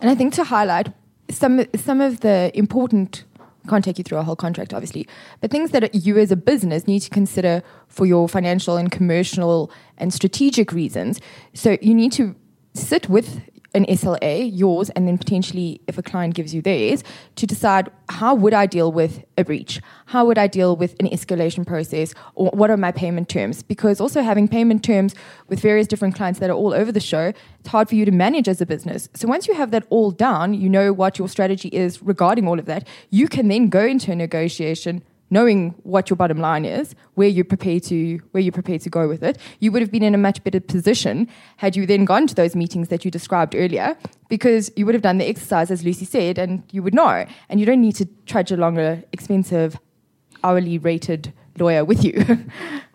And 0.00 0.10
I 0.10 0.14
think 0.14 0.32
to 0.34 0.44
highlight 0.44 0.92
some 1.30 1.64
some 1.74 2.00
of 2.00 2.20
the 2.20 2.50
important 2.54 3.24
can't 3.66 3.84
take 3.84 3.98
you 3.98 4.04
through 4.04 4.18
a 4.18 4.22
whole 4.22 4.36
contract, 4.36 4.72
obviously, 4.72 5.06
but 5.40 5.50
things 5.50 5.70
that 5.72 5.94
you 5.94 6.18
as 6.18 6.30
a 6.30 6.36
business 6.36 6.86
need 6.86 7.00
to 7.00 7.10
consider 7.10 7.62
for 7.88 8.06
your 8.06 8.28
financial 8.28 8.76
and 8.76 8.90
commercial 8.90 9.70
and 9.98 10.12
strategic 10.12 10.72
reasons. 10.72 11.20
So 11.54 11.76
you 11.80 11.94
need 11.94 12.12
to 12.12 12.34
sit 12.74 13.08
with 13.08 13.42
an 13.76 13.84
SLA, 13.86 14.50
yours, 14.52 14.90
and 14.90 15.06
then 15.06 15.18
potentially, 15.18 15.80
if 15.86 15.98
a 15.98 16.02
client 16.02 16.34
gives 16.34 16.54
you 16.54 16.62
theirs, 16.62 17.04
to 17.36 17.46
decide 17.46 17.90
how 18.08 18.34
would 18.34 18.54
I 18.54 18.66
deal 18.66 18.90
with 18.90 19.22
a 19.36 19.44
breach? 19.44 19.80
How 20.06 20.24
would 20.24 20.38
I 20.38 20.46
deal 20.46 20.76
with 20.76 20.96
an 20.98 21.08
escalation 21.08 21.66
process? 21.66 22.14
Or 22.34 22.50
what 22.50 22.70
are 22.70 22.76
my 22.76 22.90
payment 22.90 23.28
terms? 23.28 23.62
Because 23.62 24.00
also 24.00 24.22
having 24.22 24.48
payment 24.48 24.82
terms 24.82 25.14
with 25.48 25.60
various 25.60 25.86
different 25.86 26.14
clients 26.14 26.40
that 26.40 26.48
are 26.48 26.54
all 26.54 26.72
over 26.72 26.90
the 26.90 27.00
show, 27.00 27.32
it's 27.60 27.68
hard 27.68 27.88
for 27.88 27.94
you 27.94 28.04
to 28.04 28.10
manage 28.10 28.48
as 28.48 28.60
a 28.60 28.66
business. 28.66 29.08
So 29.14 29.28
once 29.28 29.46
you 29.46 29.54
have 29.54 29.70
that 29.72 29.86
all 29.90 30.10
down, 30.10 30.54
you 30.54 30.68
know 30.68 30.92
what 30.92 31.18
your 31.18 31.28
strategy 31.28 31.68
is 31.68 32.02
regarding 32.02 32.48
all 32.48 32.58
of 32.58 32.64
that, 32.64 32.88
you 33.10 33.28
can 33.28 33.48
then 33.48 33.68
go 33.68 33.84
into 33.84 34.10
a 34.10 34.16
negotiation 34.16 35.02
knowing 35.30 35.70
what 35.82 36.08
your 36.08 36.16
bottom 36.16 36.38
line 36.38 36.64
is, 36.64 36.94
where 37.14 37.28
you're 37.28 37.44
prepared 37.44 37.82
to 37.84 38.18
where 38.30 38.42
you're 38.42 38.52
prepared 38.52 38.80
to 38.82 38.90
go 38.90 39.08
with 39.08 39.22
it, 39.22 39.38
you 39.60 39.72
would 39.72 39.82
have 39.82 39.90
been 39.90 40.02
in 40.02 40.14
a 40.14 40.18
much 40.18 40.42
better 40.44 40.60
position 40.60 41.28
had 41.56 41.76
you 41.76 41.86
then 41.86 42.04
gone 42.04 42.26
to 42.26 42.34
those 42.34 42.54
meetings 42.54 42.88
that 42.88 43.04
you 43.04 43.10
described 43.10 43.54
earlier, 43.54 43.96
because 44.28 44.70
you 44.76 44.86
would 44.86 44.94
have 44.94 45.02
done 45.02 45.18
the 45.18 45.26
exercise 45.26 45.70
as 45.70 45.84
Lucy 45.84 46.04
said, 46.04 46.38
and 46.38 46.62
you 46.72 46.82
would 46.82 46.94
know, 46.94 47.26
and 47.48 47.60
you 47.60 47.66
don't 47.66 47.80
need 47.80 47.96
to 47.96 48.06
trudge 48.26 48.52
along 48.52 48.78
a 48.78 49.02
expensive, 49.12 49.78
hourly 50.44 50.78
rated 50.78 51.32
lawyer 51.58 51.84
with 51.84 52.04
you. 52.04 52.24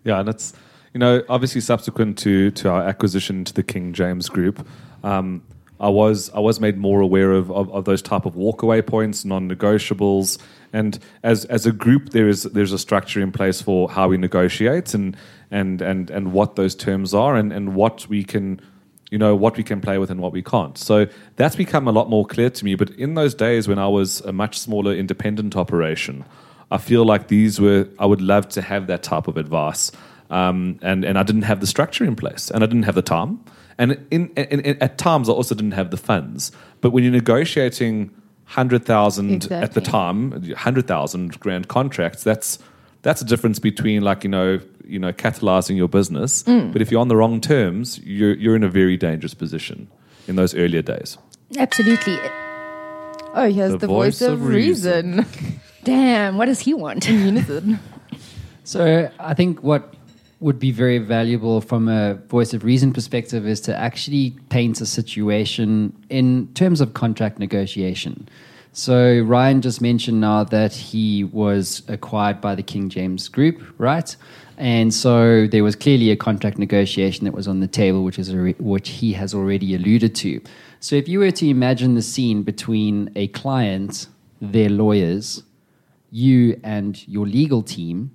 Yeah, 0.04 0.20
and 0.20 0.30
it's 0.30 0.54
you 0.96 1.00
know 1.00 1.22
obviously 1.30 1.62
subsequent 1.62 2.18
to 2.20 2.50
to 2.52 2.70
our 2.70 2.82
acquisition 2.82 3.46
to 3.46 3.54
the 3.54 3.62
King 3.62 3.94
James 3.94 4.30
Group, 4.30 4.66
um, 5.04 5.44
I 5.82 5.90
was 5.90 6.30
I 6.30 6.40
was 6.40 6.60
made 6.60 6.78
more 6.78 7.02
aware 7.02 7.32
of, 7.32 7.52
of, 7.52 7.70
of 7.72 7.86
those 7.86 8.04
type 8.04 8.26
of 8.26 8.36
walkaway 8.36 8.86
points, 8.86 9.26
non-negotiables, 9.26 10.38
and 10.72 11.00
as 11.24 11.46
as 11.46 11.66
a 11.66 11.72
group 11.72 12.12
there 12.12 12.30
is 12.30 12.44
there's 12.44 12.72
a 12.72 12.78
structure 12.78 13.20
in 13.20 13.32
place 13.32 13.62
for 13.64 13.90
how 13.90 14.08
we 14.08 14.18
negotiate 14.18 14.94
and 14.94 15.18
and 15.50 15.82
and 15.82 16.12
and 16.12 16.34
what 16.34 16.56
those 16.56 16.76
terms 16.76 17.16
are 17.16 17.36
and 17.36 17.52
and 17.52 17.74
what 17.74 18.08
we 18.08 18.24
can 18.24 18.62
you 19.10 19.18
know 19.18 19.36
what 19.36 19.58
we 19.58 19.64
can 19.64 19.82
play 19.82 19.98
with 19.98 20.12
and 20.12 20.22
what 20.22 20.32
we 20.32 20.44
can't. 20.44 20.78
So 20.78 21.08
that's 21.36 21.56
become 21.56 21.88
a 21.88 21.92
lot 21.92 22.12
more 22.12 22.28
clear 22.28 22.52
to 22.52 22.66
me. 22.66 22.76
But 22.76 22.92
in 22.92 23.16
those 23.16 23.34
days 23.34 23.68
when 23.68 23.80
I 23.80 23.88
was 23.88 24.22
a 24.22 24.32
much 24.32 24.60
smaller 24.60 24.94
independent 24.94 25.56
operation, 25.56 26.24
I 26.70 26.78
feel 26.78 27.04
like 27.06 27.28
these 27.28 27.60
were 27.60 27.88
I 27.98 28.06
would 28.06 28.22
love 28.22 28.48
to 28.50 28.62
have 28.62 28.86
that 28.86 29.02
type 29.02 29.28
of 29.28 29.36
advice, 29.36 29.92
um, 30.30 30.78
and 30.84 31.04
and 31.04 31.18
I 31.18 31.24
didn't 31.24 31.44
have 31.44 31.60
the 31.60 31.68
structure 31.68 32.06
in 32.06 32.16
place, 32.16 32.52
and 32.52 32.64
I 32.64 32.68
didn't 32.68 32.84
have 32.84 32.96
the 32.96 33.02
time, 33.02 33.44
and 33.78 34.06
in, 34.12 34.30
in, 34.36 34.60
in 34.62 34.82
at 34.82 34.98
times 34.98 35.30
I 35.30 35.34
also 35.34 35.56
didn't 35.56 35.72
have 35.72 35.92
the 35.92 35.98
funds. 35.98 36.52
But 36.82 36.92
when 36.92 37.04
you're 37.04 37.14
negotiating 37.14 38.12
hundred 38.46 38.86
thousand 38.86 39.52
at 39.52 39.74
the 39.74 39.82
time, 39.82 40.44
hundred 40.54 40.88
thousand 40.88 41.40
grand 41.40 41.68
contracts, 41.68 42.24
that's 42.24 42.60
that's 43.02 43.22
a 43.22 43.26
difference 43.26 43.60
between 43.60 44.02
like 44.02 44.24
you 44.24 44.30
know 44.30 44.60
you 44.86 45.00
know 45.00 45.14
catalyzing 45.14 45.78
your 45.78 45.88
business. 45.88 46.44
Mm. 46.44 46.74
But 46.74 46.82
if 46.82 46.92
you're 46.92 47.02
on 47.02 47.08
the 47.08 47.16
wrong 47.16 47.42
terms, 47.42 48.00
you're 48.00 48.36
you're 48.36 48.56
in 48.56 48.64
a 48.64 48.70
very 48.70 48.98
dangerous 48.98 49.34
position 49.34 49.88
in 50.28 50.36
those 50.36 50.54
earlier 50.56 50.82
days. 50.82 51.18
Absolutely. 51.58 52.18
oh, 53.34 53.50
here's 53.52 53.72
The 53.72 53.80
the, 53.80 53.88
voice, 53.88 54.20
voice 54.20 54.22
of 54.22 54.34
of 54.34 54.48
reason. 54.48 55.26
Damn, 55.84 56.38
what 56.38 56.46
does 56.46 56.60
he 56.60 56.74
want? 56.74 57.10
In 57.10 57.26
unison. 57.26 57.80
So 58.64 59.10
I 59.20 59.34
think 59.34 59.64
what 59.64 59.94
would 60.42 60.60
be 60.60 60.72
very 60.72 60.98
valuable 60.98 61.62
from 61.62 61.88
a 61.88 62.16
voice 62.28 62.54
of 62.54 62.64
reason 62.64 62.92
perspective 62.92 63.48
is 63.48 63.62
to 63.62 63.78
actually 63.78 64.32
paint 64.50 64.82
a 64.82 64.86
situation 64.86 65.96
in 66.10 66.52
terms 66.56 66.82
of 66.82 66.96
contract 66.96 67.38
negotiation. 67.38 68.28
So 68.74 69.20
Ryan 69.22 69.62
just 69.62 69.82
mentioned 69.82 70.20
now 70.20 70.44
that 70.46 70.74
he 70.74 71.26
was 71.26 71.84
acquired 71.88 72.42
by 72.42 72.56
the 72.56 72.64
King 72.64 72.90
James 72.90 73.28
Group, 73.28 73.62
right? 73.78 74.16
And 74.58 74.94
so 74.94 75.46
there 75.48 75.64
was 75.64 75.76
clearly 75.76 76.10
a 76.10 76.16
contract 76.16 76.58
negotiation 76.58 77.26
that 77.26 77.34
was 77.34 77.48
on 77.48 77.60
the 77.60 77.68
table, 77.68 78.04
which 78.04 78.18
is 78.18 78.34
alre- 78.34 78.60
which 78.60 78.90
he 78.90 79.14
has 79.14 79.34
already 79.34 79.76
alluded 79.76 80.16
to. 80.16 80.42
So 80.80 80.96
if 80.96 81.08
you 81.08 81.20
were 81.20 81.32
to 81.32 81.48
imagine 81.48 81.94
the 81.94 82.02
scene 82.02 82.42
between 82.42 83.12
a 83.16 83.28
client, 83.28 84.08
their 84.42 84.70
lawyers, 84.70 85.44
you 86.10 86.60
and 86.64 87.08
your 87.08 87.28
legal 87.28 87.62
team, 87.62 88.12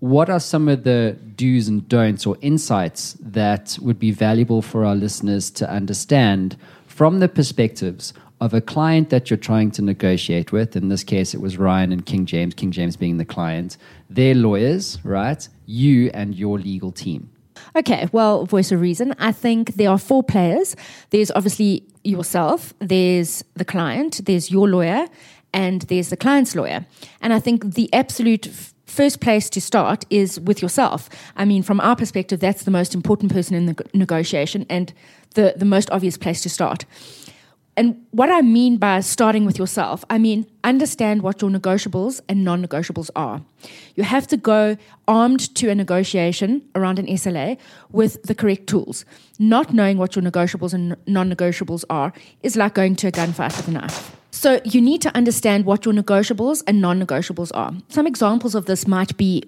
what 0.00 0.28
are 0.28 0.40
some 0.40 0.68
of 0.68 0.84
the 0.84 1.16
do's 1.36 1.68
and 1.68 1.88
don'ts 1.88 2.26
or 2.26 2.36
insights 2.40 3.16
that 3.20 3.78
would 3.80 3.98
be 3.98 4.10
valuable 4.10 4.62
for 4.62 4.84
our 4.84 4.94
listeners 4.94 5.50
to 5.50 5.70
understand 5.70 6.56
from 6.86 7.20
the 7.20 7.28
perspectives 7.28 8.12
of 8.40 8.52
a 8.52 8.60
client 8.60 9.08
that 9.10 9.30
you're 9.30 9.36
trying 9.38 9.70
to 9.70 9.82
negotiate 9.82 10.52
with. 10.52 10.76
In 10.76 10.88
this 10.88 11.02
case, 11.02 11.32
it 11.32 11.40
was 11.40 11.56
Ryan 11.56 11.92
and 11.92 12.04
King 12.04 12.26
James, 12.26 12.54
King 12.54 12.70
James 12.70 12.96
being 12.96 13.16
the 13.16 13.24
client, 13.24 13.78
their 14.10 14.34
lawyers, 14.34 14.98
right? 15.04 15.48
You 15.64 16.10
and 16.12 16.34
your 16.34 16.58
legal 16.58 16.92
team. 16.92 17.30
Okay, 17.74 18.08
well, 18.12 18.44
voice 18.44 18.70
of 18.72 18.80
reason. 18.80 19.14
I 19.18 19.32
think 19.32 19.74
there 19.74 19.90
are 19.90 19.98
four 19.98 20.22
players. 20.22 20.76
There's 21.10 21.30
obviously 21.30 21.84
yourself, 22.04 22.74
there's 22.78 23.42
the 23.54 23.64
client, 23.64 24.20
there's 24.26 24.50
your 24.50 24.68
lawyer, 24.68 25.06
and 25.52 25.82
there's 25.82 26.10
the 26.10 26.16
client's 26.16 26.54
lawyer. 26.54 26.86
And 27.22 27.32
I 27.32 27.40
think 27.40 27.74
the 27.74 27.92
absolute 27.94 28.46
first 28.86 29.20
place 29.20 29.50
to 29.50 29.60
start 29.60 30.04
is 30.10 30.40
with 30.40 30.62
yourself. 30.62 31.08
I 31.36 31.44
mean, 31.44 31.62
from 31.62 31.80
our 31.80 31.96
perspective, 31.96 32.40
that's 32.40 32.64
the 32.64 32.70
most 32.70 32.94
important 32.94 33.32
person 33.32 33.54
in 33.54 33.66
the 33.66 33.86
negotiation 33.92 34.66
and 34.70 34.92
the, 35.34 35.54
the 35.56 35.64
most 35.64 35.90
obvious 35.90 36.16
place 36.16 36.42
to 36.42 36.48
start. 36.48 36.84
And 37.78 38.06
what 38.10 38.30
I 38.30 38.40
mean 38.40 38.78
by 38.78 39.00
starting 39.00 39.44
with 39.44 39.58
yourself, 39.58 40.02
I 40.08 40.16
mean 40.16 40.46
understand 40.64 41.20
what 41.20 41.42
your 41.42 41.50
negotiables 41.50 42.22
and 42.26 42.42
non 42.42 42.66
negotiables 42.66 43.10
are. 43.14 43.42
You 43.96 44.04
have 44.04 44.26
to 44.28 44.38
go 44.38 44.78
armed 45.06 45.54
to 45.56 45.68
a 45.68 45.74
negotiation 45.74 46.62
around 46.74 46.98
an 46.98 47.06
SLA 47.06 47.58
with 47.90 48.22
the 48.22 48.34
correct 48.34 48.66
tools. 48.66 49.04
Not 49.38 49.74
knowing 49.74 49.98
what 49.98 50.16
your 50.16 50.22
negotiables 50.22 50.72
and 50.72 50.96
non 51.06 51.30
negotiables 51.30 51.84
are 51.90 52.14
is 52.42 52.56
like 52.56 52.72
going 52.74 52.96
to 52.96 53.08
a 53.08 53.12
gunfight 53.12 53.54
with 53.58 53.68
a 53.68 53.72
knife. 53.72 54.15
So 54.30 54.60
you 54.64 54.80
need 54.80 55.02
to 55.02 55.16
understand 55.16 55.64
what 55.64 55.84
your 55.84 55.94
negotiables 55.94 56.62
and 56.66 56.80
non 56.80 57.00
negotiables 57.04 57.50
are. 57.54 57.72
Some 57.88 58.06
examples 58.06 58.54
of 58.54 58.66
this 58.66 58.86
might 58.86 59.16
be 59.16 59.44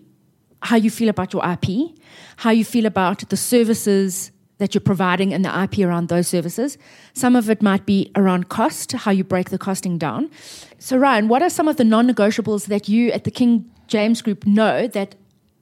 how 0.62 0.76
you 0.76 0.90
feel 0.90 1.08
about 1.08 1.32
your 1.32 1.42
IP, 1.48 1.90
how 2.36 2.50
you 2.50 2.64
feel 2.64 2.86
about 2.86 3.28
the 3.28 3.36
services 3.36 4.32
that 4.58 4.74
you're 4.74 4.80
providing 4.80 5.32
and 5.32 5.44
the 5.44 5.62
IP 5.62 5.78
around 5.86 6.08
those 6.08 6.28
services. 6.28 6.76
Some 7.14 7.36
of 7.36 7.48
it 7.48 7.62
might 7.62 7.86
be 7.86 8.10
around 8.16 8.48
cost, 8.48 8.92
how 8.92 9.12
you 9.12 9.24
break 9.24 9.50
the 9.50 9.58
costing 9.58 9.98
down. 9.98 10.30
So, 10.78 10.96
Ryan, 10.96 11.28
what 11.28 11.42
are 11.42 11.50
some 11.50 11.68
of 11.68 11.76
the 11.76 11.84
non 11.84 12.08
negotiables 12.08 12.66
that 12.66 12.88
you 12.88 13.10
at 13.12 13.24
the 13.24 13.30
King 13.30 13.70
James 13.86 14.20
Group 14.20 14.46
know 14.46 14.86
that 14.88 15.14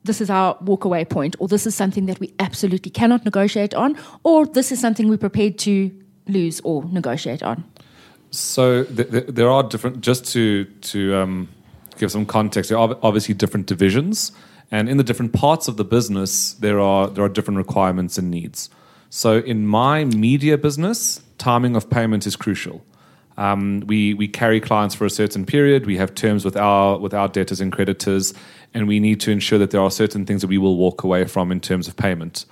this 0.05 0.21
is 0.21 0.31
our 0.31 0.57
walkaway 0.59 1.09
point, 1.09 1.37
or 1.39 1.49
this 1.49 1.67
is 1.67 1.75
something 1.75 2.07
that 2.07 2.21
we 2.21 2.33
absolutely 2.39 2.91
cannot 2.91 3.25
negotiate 3.25 3.75
on, 3.75 3.97
or 4.23 4.47
this 4.47 4.73
is 4.73 4.81
something 4.81 5.09
we're 5.09 5.19
prepared 5.19 5.59
to 5.59 5.91
lose 6.29 6.61
or 6.61 6.85
negotiate 6.85 7.43
on? 7.43 7.65
So 8.37 8.85
th- 8.85 9.11
th- 9.11 9.27
there 9.29 9.51
are 9.51 9.63
different. 9.63 10.01
Just 10.01 10.27
to 10.33 10.65
to 10.65 11.17
um, 11.17 11.49
give 11.99 12.13
some 12.13 12.27
context, 12.27 12.69
there 12.71 12.79
are 12.79 12.97
obviously 13.03 13.35
different 13.35 13.67
divisions, 13.67 14.33
and 14.71 14.89
in 14.89 14.99
the 14.99 15.05
different 15.05 15.33
parts 15.33 15.69
of 15.69 15.77
the 15.77 15.85
business, 15.85 16.55
there 16.55 16.79
are 16.79 17.09
there 17.09 17.25
are 17.25 17.29
different 17.29 17.59
requirements 17.59 18.19
and 18.19 18.31
needs. 18.31 18.69
So 19.09 19.39
in 19.39 19.67
my 19.67 20.05
media 20.05 20.59
business, 20.59 21.23
timing 21.39 21.77
of 21.77 21.89
payment 21.89 22.27
is 22.27 22.37
crucial. 22.37 22.85
Um, 23.39 23.83
we 23.87 24.13
we 24.13 24.29
carry 24.29 24.61
clients 24.61 24.95
for 24.95 25.07
a 25.07 25.11
certain 25.11 25.47
period. 25.47 25.87
We 25.87 25.97
have 25.97 26.15
terms 26.15 26.45
with 26.45 26.57
our 26.57 26.99
with 26.99 27.15
our 27.15 27.29
debtors 27.29 27.61
and 27.61 27.73
creditors, 27.73 28.35
and 28.75 28.87
we 28.87 29.01
need 29.01 29.21
to 29.21 29.31
ensure 29.31 29.59
that 29.59 29.71
there 29.71 29.81
are 29.81 29.91
certain 29.91 30.27
things 30.27 30.43
that 30.43 30.49
we 30.49 30.59
will 30.59 30.77
walk 30.77 31.05
away 31.05 31.25
from 31.25 31.51
in 31.51 31.61
terms 31.61 31.89
of 31.89 31.97
payment. 31.97 32.45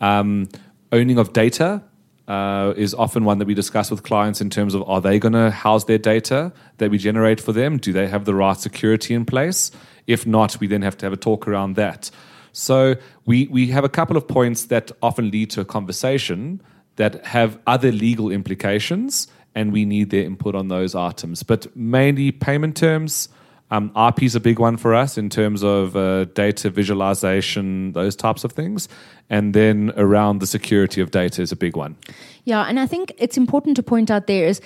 Um, 0.00 0.48
owning 0.90 1.18
of 1.18 1.32
data 1.32 1.82
uh, 2.30 2.74
is 2.76 2.94
often 2.94 3.24
one 3.24 3.38
that 3.38 3.46
we 3.46 3.54
discuss 3.54 3.90
with 3.90 4.04
clients 4.04 4.40
in 4.40 4.50
terms 4.50 4.72
of 4.72 4.88
are 4.88 5.00
they 5.00 5.18
going 5.18 5.32
to 5.32 5.50
house 5.50 5.84
their 5.84 5.98
data 5.98 6.52
that 6.78 6.88
we 6.88 6.96
generate 6.96 7.40
for 7.40 7.52
them? 7.52 7.76
Do 7.76 7.92
they 7.92 8.06
have 8.06 8.24
the 8.24 8.36
right 8.36 8.56
security 8.56 9.14
in 9.14 9.24
place? 9.24 9.72
If 10.06 10.28
not, 10.28 10.60
we 10.60 10.68
then 10.68 10.82
have 10.82 10.96
to 10.98 11.06
have 11.06 11.12
a 11.12 11.16
talk 11.16 11.48
around 11.48 11.74
that. 11.74 12.08
So 12.52 12.94
we, 13.26 13.48
we 13.48 13.66
have 13.68 13.82
a 13.82 13.88
couple 13.88 14.16
of 14.16 14.28
points 14.28 14.66
that 14.66 14.92
often 15.02 15.32
lead 15.32 15.50
to 15.50 15.60
a 15.60 15.64
conversation 15.64 16.62
that 16.94 17.26
have 17.26 17.58
other 17.66 17.90
legal 17.90 18.30
implications, 18.30 19.26
and 19.56 19.72
we 19.72 19.84
need 19.84 20.10
their 20.10 20.22
input 20.22 20.54
on 20.54 20.68
those 20.68 20.94
items. 20.94 21.42
But 21.42 21.74
mainly 21.74 22.30
payment 22.30 22.76
terms. 22.76 23.28
Um, 23.70 23.90
RP 23.90 24.24
is 24.24 24.34
a 24.34 24.40
big 24.40 24.58
one 24.58 24.76
for 24.76 24.94
us 24.94 25.16
in 25.16 25.30
terms 25.30 25.62
of 25.62 25.96
uh, 25.96 26.24
data 26.24 26.70
visualization, 26.70 27.92
those 27.92 28.16
types 28.16 28.44
of 28.44 28.52
things. 28.52 28.88
And 29.28 29.54
then 29.54 29.92
around 29.96 30.40
the 30.40 30.46
security 30.46 31.00
of 31.00 31.10
data 31.10 31.42
is 31.42 31.52
a 31.52 31.56
big 31.56 31.76
one. 31.76 31.96
Yeah, 32.44 32.62
and 32.62 32.80
I 32.80 32.86
think 32.86 33.12
it's 33.18 33.36
important 33.36 33.76
to 33.76 33.82
point 33.82 34.10
out 34.10 34.26
there 34.26 34.46
is 34.46 34.60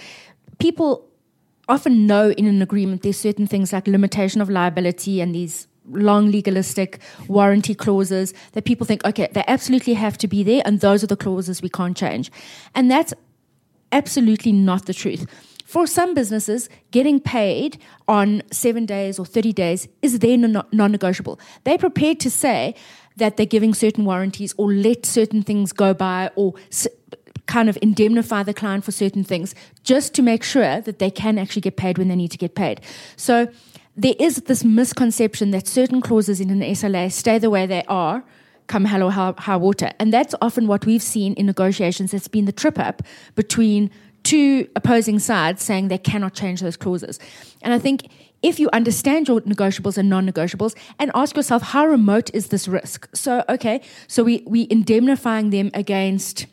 people 0.58 1.08
often 1.68 2.06
know 2.06 2.30
in 2.30 2.46
an 2.46 2.62
agreement 2.62 3.02
there's 3.02 3.18
certain 3.18 3.46
things 3.46 3.72
like 3.72 3.86
limitation 3.86 4.40
of 4.40 4.48
liability 4.50 5.20
and 5.20 5.34
these 5.34 5.66
long 5.90 6.30
legalistic 6.30 7.00
warranty 7.28 7.74
clauses 7.74 8.32
that 8.52 8.64
people 8.64 8.86
think, 8.86 9.04
okay, 9.04 9.28
they 9.32 9.44
absolutely 9.46 9.94
have 9.94 10.16
to 10.18 10.28
be 10.28 10.42
there, 10.42 10.62
and 10.64 10.80
those 10.80 11.04
are 11.04 11.06
the 11.06 11.16
clauses 11.16 11.60
we 11.60 11.68
can't 11.68 11.96
change. 11.96 12.30
And 12.74 12.90
that's 12.90 13.12
absolutely 13.92 14.52
not 14.52 14.86
the 14.86 14.94
truth. 14.94 15.26
For 15.74 15.88
some 15.88 16.14
businesses, 16.14 16.68
getting 16.92 17.18
paid 17.18 17.78
on 18.06 18.44
seven 18.52 18.86
days 18.86 19.18
or 19.18 19.26
30 19.26 19.52
days 19.52 19.88
is 20.02 20.20
then 20.20 20.52
non 20.70 20.92
negotiable. 20.92 21.40
They're 21.64 21.78
prepared 21.78 22.20
to 22.20 22.30
say 22.30 22.76
that 23.16 23.36
they're 23.36 23.44
giving 23.44 23.74
certain 23.74 24.04
warranties 24.04 24.54
or 24.56 24.72
let 24.72 25.04
certain 25.04 25.42
things 25.42 25.72
go 25.72 25.92
by 25.92 26.30
or 26.36 26.54
kind 27.46 27.68
of 27.68 27.76
indemnify 27.82 28.44
the 28.44 28.54
client 28.54 28.84
for 28.84 28.92
certain 28.92 29.24
things 29.24 29.52
just 29.82 30.14
to 30.14 30.22
make 30.22 30.44
sure 30.44 30.80
that 30.80 31.00
they 31.00 31.10
can 31.10 31.38
actually 31.38 31.62
get 31.62 31.76
paid 31.76 31.98
when 31.98 32.06
they 32.06 32.14
need 32.14 32.30
to 32.30 32.38
get 32.38 32.54
paid. 32.54 32.80
So 33.16 33.48
there 33.96 34.14
is 34.20 34.36
this 34.42 34.62
misconception 34.62 35.50
that 35.50 35.66
certain 35.66 36.00
clauses 36.00 36.40
in 36.40 36.50
an 36.50 36.60
SLA 36.60 37.10
stay 37.10 37.40
the 37.40 37.50
way 37.50 37.66
they 37.66 37.82
are 37.88 38.22
come 38.68 38.84
hello 38.84 39.10
high, 39.10 39.34
high 39.38 39.56
water. 39.56 39.90
And 39.98 40.12
that's 40.12 40.36
often 40.40 40.68
what 40.68 40.86
we've 40.86 41.02
seen 41.02 41.34
in 41.34 41.46
negotiations. 41.46 42.14
It's 42.14 42.28
been 42.28 42.44
the 42.44 42.52
trip 42.52 42.78
up 42.78 43.02
between 43.34 43.90
two 44.24 44.68
opposing 44.74 45.18
sides 45.18 45.62
saying 45.62 45.88
they 45.88 45.98
cannot 45.98 46.34
change 46.34 46.60
those 46.60 46.76
clauses. 46.76 47.20
And 47.62 47.72
I 47.72 47.78
think 47.78 48.08
if 48.42 48.58
you 48.58 48.68
understand 48.72 49.28
your 49.28 49.40
negotiables 49.42 49.96
and 49.96 50.10
non-negotiables 50.10 50.74
and 50.98 51.10
ask 51.14 51.36
yourself 51.36 51.62
how 51.62 51.86
remote 51.86 52.30
is 52.34 52.48
this 52.48 52.68
risk 52.68 53.08
so 53.14 53.42
okay 53.48 53.80
so 54.06 54.22
we 54.22 54.42
we 54.46 54.66
indemnifying 54.68 55.48
them 55.48 55.70
against 55.72 56.46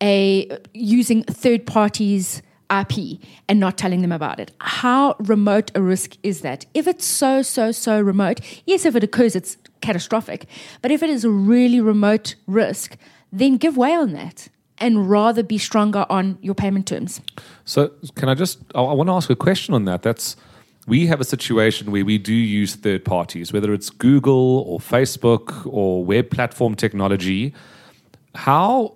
a 0.00 0.48
using 0.74 1.24
third 1.24 1.66
parties 1.66 2.42
IP 2.70 3.18
and 3.48 3.58
not 3.58 3.78
telling 3.78 4.02
them 4.02 4.12
about 4.12 4.38
it. 4.38 4.52
How 4.60 5.16
remote 5.18 5.70
a 5.74 5.80
risk 5.80 6.16
is 6.22 6.42
that? 6.42 6.66
If 6.74 6.86
it's 6.86 7.06
so, 7.06 7.40
so, 7.40 7.72
so 7.72 7.98
remote, 7.98 8.40
yes, 8.66 8.84
if 8.84 8.94
it 8.94 9.02
occurs, 9.02 9.34
it's 9.34 9.56
catastrophic. 9.80 10.46
But 10.82 10.90
if 10.90 11.02
it 11.02 11.08
is 11.08 11.24
a 11.24 11.30
really 11.30 11.80
remote 11.80 12.34
risk, 12.46 12.98
then 13.32 13.56
give 13.56 13.78
way 13.78 13.94
on 13.94 14.12
that 14.12 14.48
and 14.80 15.10
rather 15.10 15.42
be 15.42 15.58
stronger 15.58 16.06
on 16.08 16.38
your 16.40 16.54
payment 16.54 16.86
terms. 16.86 17.20
So, 17.64 17.92
can 18.14 18.28
I 18.28 18.34
just? 18.34 18.58
I, 18.74 18.80
want 18.80 19.08
to 19.08 19.12
ask 19.12 19.30
a 19.30 19.36
question 19.36 19.74
on 19.74 19.84
that. 19.84 20.02
That's 20.02 20.36
we 20.88 21.06
have 21.06 21.20
a 21.20 21.24
situation 21.24 21.92
where 21.92 22.04
we 22.04 22.16
do 22.16 22.34
use 22.34 22.74
third 22.74 23.04
parties, 23.04 23.52
whether 23.52 23.74
it's 23.74 23.90
Google 23.90 24.60
or 24.66 24.78
Facebook 24.80 25.66
or 25.66 26.04
web 26.04 26.30
platform 26.30 26.74
technology. 26.74 27.54
How 28.34 28.94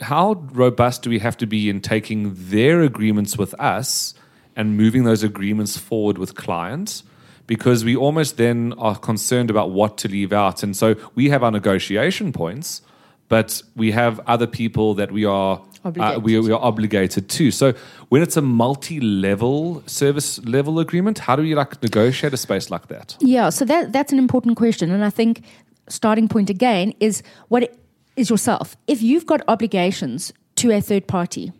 how 0.00 0.34
robust 0.52 1.02
do 1.02 1.10
we 1.10 1.18
have 1.18 1.36
to 1.38 1.46
be 1.46 1.68
in 1.68 1.80
taking 1.80 2.32
their 2.34 2.80
agreements 2.80 3.36
with 3.36 3.54
us 3.60 4.14
and 4.56 4.76
moving 4.76 5.04
those 5.04 5.22
agreements 5.22 5.76
forward 5.76 6.16
with 6.16 6.34
clients? 6.34 7.02
Because 7.46 7.84
we 7.84 7.96
almost 7.96 8.36
then 8.36 8.72
are 8.78 8.96
concerned 8.96 9.50
about 9.50 9.72
what 9.72 9.98
to 9.98 10.08
leave 10.08 10.32
out. 10.32 10.62
And 10.62 10.76
so 10.76 10.94
we 11.14 11.30
have 11.30 11.42
our 11.42 11.50
negotiation 11.50 12.32
points, 12.32 12.82
but 13.30 13.62
we 13.76 13.92
have 13.92 14.20
other 14.26 14.46
people 14.46 14.92
that 14.94 15.10
we 15.12 15.24
are 15.24 15.62
uh, 15.84 16.20
we, 16.22 16.38
we, 16.38 16.52
are 16.52 16.60
obligated 16.60 17.30
to. 17.30 17.50
So 17.50 17.72
when 18.10 18.20
it's 18.20 18.36
a 18.36 18.42
multi-level 18.42 19.82
service 19.86 20.44
level 20.44 20.78
agreement, 20.78 21.20
how 21.20 21.36
do 21.36 21.42
you 21.42 21.56
like 21.56 21.82
negotiate 21.82 22.34
a 22.34 22.36
space 22.36 22.68
like 22.70 22.88
that? 22.88 23.16
Yeah, 23.20 23.48
so 23.48 23.64
that 23.64 23.92
that's 23.92 24.12
an 24.12 24.18
important 24.18 24.58
question, 24.58 24.90
and 24.90 25.02
I 25.02 25.08
think 25.08 25.42
starting 25.88 26.28
point 26.28 26.50
again 26.50 26.92
is 27.00 27.22
what 27.48 27.62
it, 27.62 27.78
is 28.16 28.28
yourself. 28.28 28.76
If 28.86 29.00
you've 29.00 29.24
got 29.24 29.40
obligations 29.48 30.34
to 30.56 30.70
a 30.72 30.82
third 30.82 31.06
party, 31.06 31.52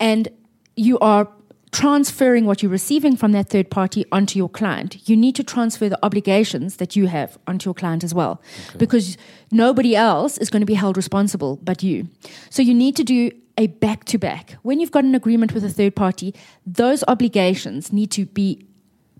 and 0.00 0.28
you 0.74 0.98
are 0.98 1.28
transferring 1.76 2.46
what 2.46 2.62
you're 2.62 2.72
receiving 2.72 3.18
from 3.18 3.32
that 3.32 3.50
third 3.50 3.70
party 3.70 4.06
onto 4.10 4.38
your 4.38 4.48
client, 4.48 5.06
you 5.06 5.14
need 5.14 5.34
to 5.36 5.44
transfer 5.44 5.90
the 5.90 5.98
obligations 6.02 6.76
that 6.76 6.96
you 6.96 7.06
have 7.06 7.36
onto 7.46 7.68
your 7.68 7.74
client 7.74 8.02
as 8.02 8.14
well. 8.14 8.40
Okay. 8.68 8.78
Because 8.78 9.18
nobody 9.50 9.94
else 9.94 10.38
is 10.38 10.48
going 10.48 10.62
to 10.62 10.66
be 10.66 10.72
held 10.72 10.96
responsible 10.96 11.58
but 11.62 11.82
you. 11.82 12.08
So 12.48 12.62
you 12.62 12.72
need 12.72 12.96
to 12.96 13.04
do 13.04 13.30
a 13.58 13.66
back 13.66 14.06
to 14.06 14.16
back. 14.16 14.56
When 14.62 14.80
you've 14.80 14.90
got 14.90 15.04
an 15.04 15.14
agreement 15.14 15.52
with 15.52 15.64
a 15.64 15.68
third 15.68 15.94
party, 15.94 16.34
those 16.66 17.04
obligations 17.08 17.92
need 17.92 18.10
to 18.12 18.24
be 18.24 18.66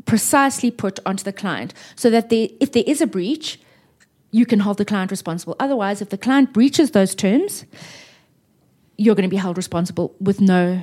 precisely 0.07 0.71
put 0.71 0.99
onto 1.05 1.25
the 1.25 1.35
client 1.35 1.75
so 1.95 2.09
that 2.09 2.31
they, 2.31 2.57
if 2.59 2.73
there 2.73 2.85
is 2.87 3.03
a 3.03 3.07
breach, 3.07 3.61
you 4.31 4.47
can 4.47 4.61
hold 4.61 4.79
the 4.79 4.87
client 4.87 5.11
responsible. 5.11 5.57
Otherwise, 5.61 6.01
if 6.01 6.09
the 6.09 6.17
client 6.17 6.55
breaches 6.55 6.93
those 6.93 7.15
terms, 7.15 7.67
you're 8.97 9.15
going 9.15 9.29
to 9.29 9.37
be 9.37 9.37
held 9.37 9.59
responsible 9.59 10.15
with 10.19 10.41
no 10.41 10.83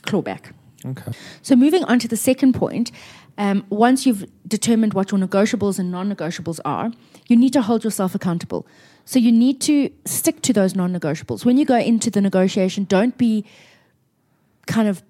clawback. 0.00 0.52
Okay. 0.84 1.12
So 1.42 1.56
moving 1.56 1.84
on 1.84 1.98
to 1.98 2.08
the 2.08 2.16
second 2.16 2.54
point, 2.54 2.92
um, 3.36 3.66
once 3.68 4.06
you've 4.06 4.26
determined 4.46 4.94
what 4.94 5.10
your 5.10 5.20
negotiables 5.20 5.78
and 5.78 5.90
non 5.90 6.12
negotiables 6.12 6.60
are, 6.64 6.92
you 7.28 7.36
need 7.36 7.52
to 7.52 7.62
hold 7.62 7.84
yourself 7.84 8.14
accountable. 8.14 8.66
So 9.04 9.18
you 9.18 9.32
need 9.32 9.60
to 9.62 9.90
stick 10.04 10.42
to 10.42 10.52
those 10.52 10.74
non 10.74 10.92
negotiables. 10.98 11.44
When 11.44 11.56
you 11.56 11.64
go 11.64 11.78
into 11.78 12.10
the 12.10 12.20
negotiation, 12.20 12.84
don't 12.84 13.16
be 13.16 13.44
kind 14.66 14.88
of 14.88 15.02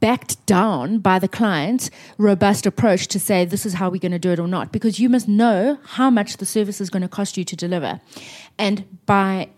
backed 0.00 0.44
down 0.44 0.98
by 0.98 1.18
the 1.18 1.28
client's 1.28 1.90
robust 2.18 2.66
approach 2.66 3.08
to 3.08 3.18
say 3.18 3.44
this 3.44 3.64
is 3.64 3.74
how 3.74 3.88
we're 3.88 3.98
going 3.98 4.12
to 4.12 4.18
do 4.18 4.30
it 4.30 4.38
or 4.38 4.46
not 4.46 4.70
because 4.70 5.00
you 5.00 5.08
must 5.08 5.26
know 5.26 5.78
how 5.82 6.10
much 6.10 6.36
the 6.36 6.44
service 6.44 6.78
is 6.78 6.90
going 6.90 7.00
to 7.00 7.08
cost 7.08 7.38
you 7.38 7.44
to 7.44 7.56
deliver 7.56 7.98
and 8.58 8.84
by 9.06 9.48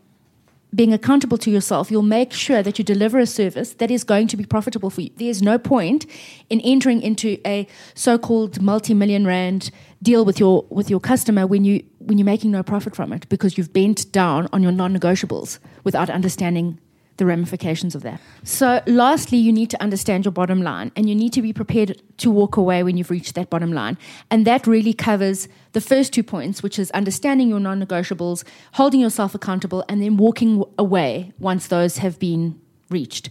being 0.74 0.92
accountable 0.92 1.38
to 1.38 1.50
yourself, 1.50 1.90
you'll 1.90 2.02
make 2.02 2.32
sure 2.32 2.62
that 2.62 2.78
you 2.78 2.84
deliver 2.84 3.18
a 3.18 3.26
service 3.26 3.74
that 3.74 3.90
is 3.90 4.04
going 4.04 4.28
to 4.28 4.36
be 4.36 4.44
profitable 4.44 4.90
for 4.90 5.00
you. 5.00 5.10
There's 5.16 5.42
no 5.42 5.58
point 5.58 6.06
in 6.48 6.60
entering 6.60 7.02
into 7.02 7.38
a 7.46 7.66
so-called 7.94 8.62
multi-million 8.62 9.26
rand 9.26 9.70
deal 10.02 10.24
with 10.24 10.40
your 10.40 10.64
with 10.70 10.88
your 10.88 11.00
customer 11.00 11.46
when 11.46 11.64
you 11.64 11.84
when 11.98 12.16
you're 12.18 12.24
making 12.24 12.50
no 12.50 12.62
profit 12.62 12.96
from 12.96 13.12
it 13.12 13.28
because 13.28 13.58
you've 13.58 13.72
bent 13.72 14.10
down 14.12 14.48
on 14.52 14.62
your 14.62 14.72
non-negotiables 14.72 15.58
without 15.84 16.08
understanding 16.08 16.78
the 17.20 17.26
ramifications 17.26 17.94
of 17.94 18.02
that. 18.02 18.20
So, 18.42 18.82
lastly, 18.86 19.38
you 19.38 19.52
need 19.52 19.70
to 19.70 19.80
understand 19.80 20.24
your 20.24 20.32
bottom 20.32 20.62
line 20.62 20.90
and 20.96 21.08
you 21.08 21.14
need 21.14 21.32
to 21.34 21.42
be 21.42 21.52
prepared 21.52 22.02
to 22.16 22.30
walk 22.30 22.56
away 22.56 22.82
when 22.82 22.96
you've 22.96 23.10
reached 23.10 23.36
that 23.36 23.50
bottom 23.50 23.72
line. 23.72 23.96
And 24.30 24.46
that 24.46 24.66
really 24.66 24.94
covers 24.94 25.46
the 25.72 25.80
first 25.80 26.12
two 26.12 26.22
points, 26.22 26.62
which 26.62 26.78
is 26.78 26.90
understanding 26.92 27.50
your 27.50 27.60
non 27.60 27.80
negotiables, 27.80 28.42
holding 28.72 29.00
yourself 29.00 29.34
accountable, 29.34 29.84
and 29.88 30.02
then 30.02 30.16
walking 30.16 30.64
away 30.78 31.32
once 31.38 31.68
those 31.68 31.98
have 31.98 32.18
been 32.18 32.58
reached. 32.88 33.28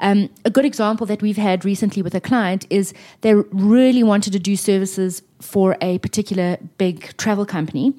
Um, 0.00 0.30
a 0.44 0.50
good 0.50 0.64
example 0.64 1.06
that 1.06 1.22
we've 1.22 1.36
had 1.36 1.64
recently 1.64 2.02
with 2.02 2.14
a 2.14 2.20
client 2.20 2.66
is 2.70 2.92
they 3.20 3.34
really 3.34 4.02
wanted 4.02 4.32
to 4.32 4.38
do 4.38 4.56
services 4.56 5.22
for 5.40 5.76
a 5.80 5.98
particular 5.98 6.58
big 6.78 7.16
travel 7.16 7.46
company 7.46 7.94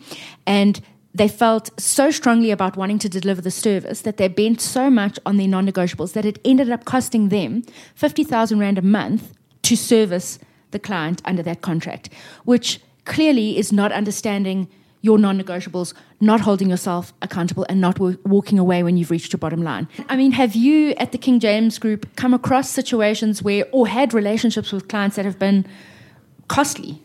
and 0.45 0.81
they 1.17 1.27
felt 1.27 1.69
so 1.79 2.11
strongly 2.11 2.51
about 2.51 2.77
wanting 2.77 2.99
to 2.99 3.09
deliver 3.09 3.41
the 3.41 3.51
service 3.51 4.01
that 4.01 4.17
they 4.17 4.27
bent 4.27 4.61
so 4.61 4.89
much 4.89 5.17
on 5.25 5.37
their 5.37 5.47
non 5.47 5.65
negotiables 5.67 6.13
that 6.13 6.25
it 6.25 6.39
ended 6.45 6.69
up 6.69 6.85
costing 6.85 7.29
them 7.29 7.63
50,000 7.95 8.59
Rand 8.59 8.77
a 8.77 8.83
month 8.83 9.33
to 9.63 9.75
service 9.75 10.37
the 10.71 10.79
client 10.79 11.21
under 11.25 11.41
that 11.41 11.61
contract, 11.61 12.09
which 12.45 12.79
clearly 13.05 13.57
is 13.57 13.71
not 13.71 13.91
understanding 13.91 14.67
your 15.01 15.17
non 15.17 15.41
negotiables, 15.41 15.93
not 16.19 16.41
holding 16.41 16.69
yourself 16.69 17.13
accountable, 17.21 17.65
and 17.67 17.81
not 17.81 17.95
w- 17.95 18.17
walking 18.25 18.59
away 18.59 18.83
when 18.83 18.97
you've 18.97 19.09
reached 19.09 19.33
your 19.33 19.39
bottom 19.39 19.63
line. 19.63 19.87
I 20.09 20.17
mean, 20.17 20.33
have 20.33 20.55
you 20.55 20.91
at 20.97 21.11
the 21.13 21.17
King 21.17 21.39
James 21.39 21.79
Group 21.79 22.15
come 22.15 22.33
across 22.33 22.69
situations 22.69 23.41
where, 23.41 23.65
or 23.71 23.87
had 23.87 24.13
relationships 24.13 24.71
with 24.71 24.87
clients 24.87 25.15
that 25.15 25.25
have 25.25 25.39
been 25.39 25.65
costly, 26.47 27.01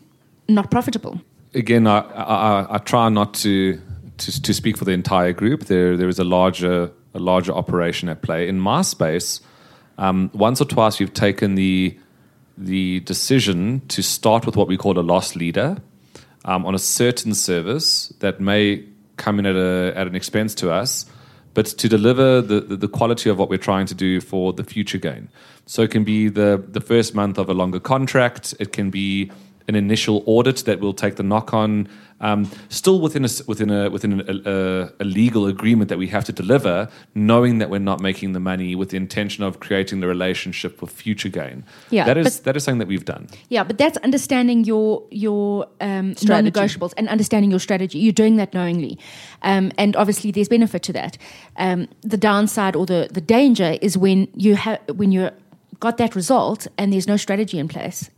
not 0.47 0.69
profitable? 0.69 1.21
Again, 1.55 1.87
I, 1.87 1.99
I, 1.99 2.75
I 2.75 2.77
try 2.79 3.09
not 3.09 3.35
to 3.35 3.79
to, 4.17 4.41
to 4.41 4.53
speak 4.53 4.77
for 4.77 4.85
the 4.85 4.91
entire 4.91 5.33
group. 5.33 5.65
There 5.65 5.97
there 5.97 6.09
is 6.09 6.19
a 6.19 6.23
larger 6.23 6.91
a 7.13 7.19
larger 7.19 7.51
operation 7.51 8.09
at 8.09 8.21
play 8.21 8.47
in 8.47 8.59
my 8.59 8.81
space. 8.81 9.41
Um, 9.97 10.31
once 10.33 10.59
or 10.61 10.65
twice, 10.65 10.99
you've 10.99 11.13
taken 11.13 11.55
the 11.55 11.97
the 12.57 12.99
decision 13.01 13.81
to 13.87 14.03
start 14.03 14.45
with 14.45 14.55
what 14.55 14.67
we 14.67 14.77
call 14.77 14.99
a 14.99 15.01
loss 15.01 15.35
leader 15.35 15.77
um, 16.45 16.65
on 16.65 16.75
a 16.75 16.79
certain 16.79 17.33
service 17.33 18.13
that 18.19 18.39
may 18.39 18.83
come 19.17 19.39
in 19.39 19.45
at 19.45 19.55
a 19.55 19.93
at 19.95 20.07
an 20.07 20.15
expense 20.15 20.55
to 20.55 20.71
us, 20.71 21.05
but 21.53 21.65
to 21.65 21.89
deliver 21.89 22.41
the, 22.41 22.61
the, 22.61 22.75
the 22.75 22.87
quality 22.87 23.29
of 23.29 23.37
what 23.37 23.49
we're 23.49 23.57
trying 23.57 23.85
to 23.85 23.95
do 23.95 24.21
for 24.21 24.53
the 24.53 24.63
future 24.63 24.97
gain. 24.97 25.29
So 25.65 25.81
it 25.81 25.91
can 25.91 26.03
be 26.03 26.29
the 26.29 26.63
the 26.67 26.81
first 26.81 27.15
month 27.15 27.37
of 27.37 27.49
a 27.49 27.53
longer 27.53 27.79
contract. 27.79 28.53
It 28.59 28.73
can 28.73 28.89
be 28.89 29.31
an 29.67 29.75
initial 29.75 30.23
audit 30.25 30.57
that 30.65 30.79
will 30.79 30.93
take 30.93 31.15
the 31.15 31.23
knock 31.23 31.53
on 31.53 31.87
um, 32.23 32.49
still 32.69 33.01
within 33.01 33.25
a 33.25 33.29
within 33.47 33.69
a 33.69 33.89
within 33.89 34.21
a, 34.21 34.49
a, 34.49 34.89
a, 35.01 35.03
legal 35.03 35.45
agreement 35.45 35.89
that 35.89 35.97
we 35.97 36.07
have 36.07 36.23
to 36.23 36.31
deliver, 36.31 36.89
knowing 37.13 37.57
that 37.57 37.69
we're 37.69 37.79
not 37.79 37.99
making 37.99 38.31
the 38.31 38.39
money 38.39 38.75
with 38.75 38.89
the 38.89 38.97
intention 38.97 39.43
of 39.43 39.59
creating 39.59 39.99
the 39.99 40.07
relationship 40.07 40.77
for 40.77 40.87
future 40.87 41.27
gain. 41.27 41.65
Yeah, 41.89 42.05
that 42.05 42.17
is 42.17 42.39
that 42.41 42.55
is 42.55 42.63
something 42.63 42.79
that 42.79 42.87
we've 42.87 43.03
done. 43.03 43.27
Yeah, 43.49 43.63
but 43.65 43.77
that's 43.77 43.97
understanding 43.97 44.63
your 44.63 45.03
your 45.11 45.67
um, 45.81 46.15
non-negotiables 46.23 46.93
and 46.95 47.09
understanding 47.09 47.51
your 47.51 47.59
strategy. 47.59 47.99
You're 47.99 48.13
doing 48.13 48.37
that 48.37 48.53
knowingly, 48.53 48.97
um, 49.41 49.73
and 49.77 49.95
obviously 49.97 50.31
there's 50.31 50.49
benefit 50.49 50.81
to 50.83 50.93
that. 50.93 51.17
Um, 51.57 51.89
the 52.01 52.17
downside 52.17 52.77
or 52.77 52.85
the 52.85 53.09
the 53.11 53.21
danger 53.21 53.77
is 53.81 53.97
when 53.97 54.29
you 54.33 54.55
have 54.55 54.79
when 54.95 55.11
you're 55.11 55.31
got 55.81 55.97
that 55.97 56.15
result 56.15 56.67
and 56.77 56.93
there's 56.93 57.07
no 57.07 57.17
strategy 57.17 57.59
in 57.59 57.67
place 57.67 58.09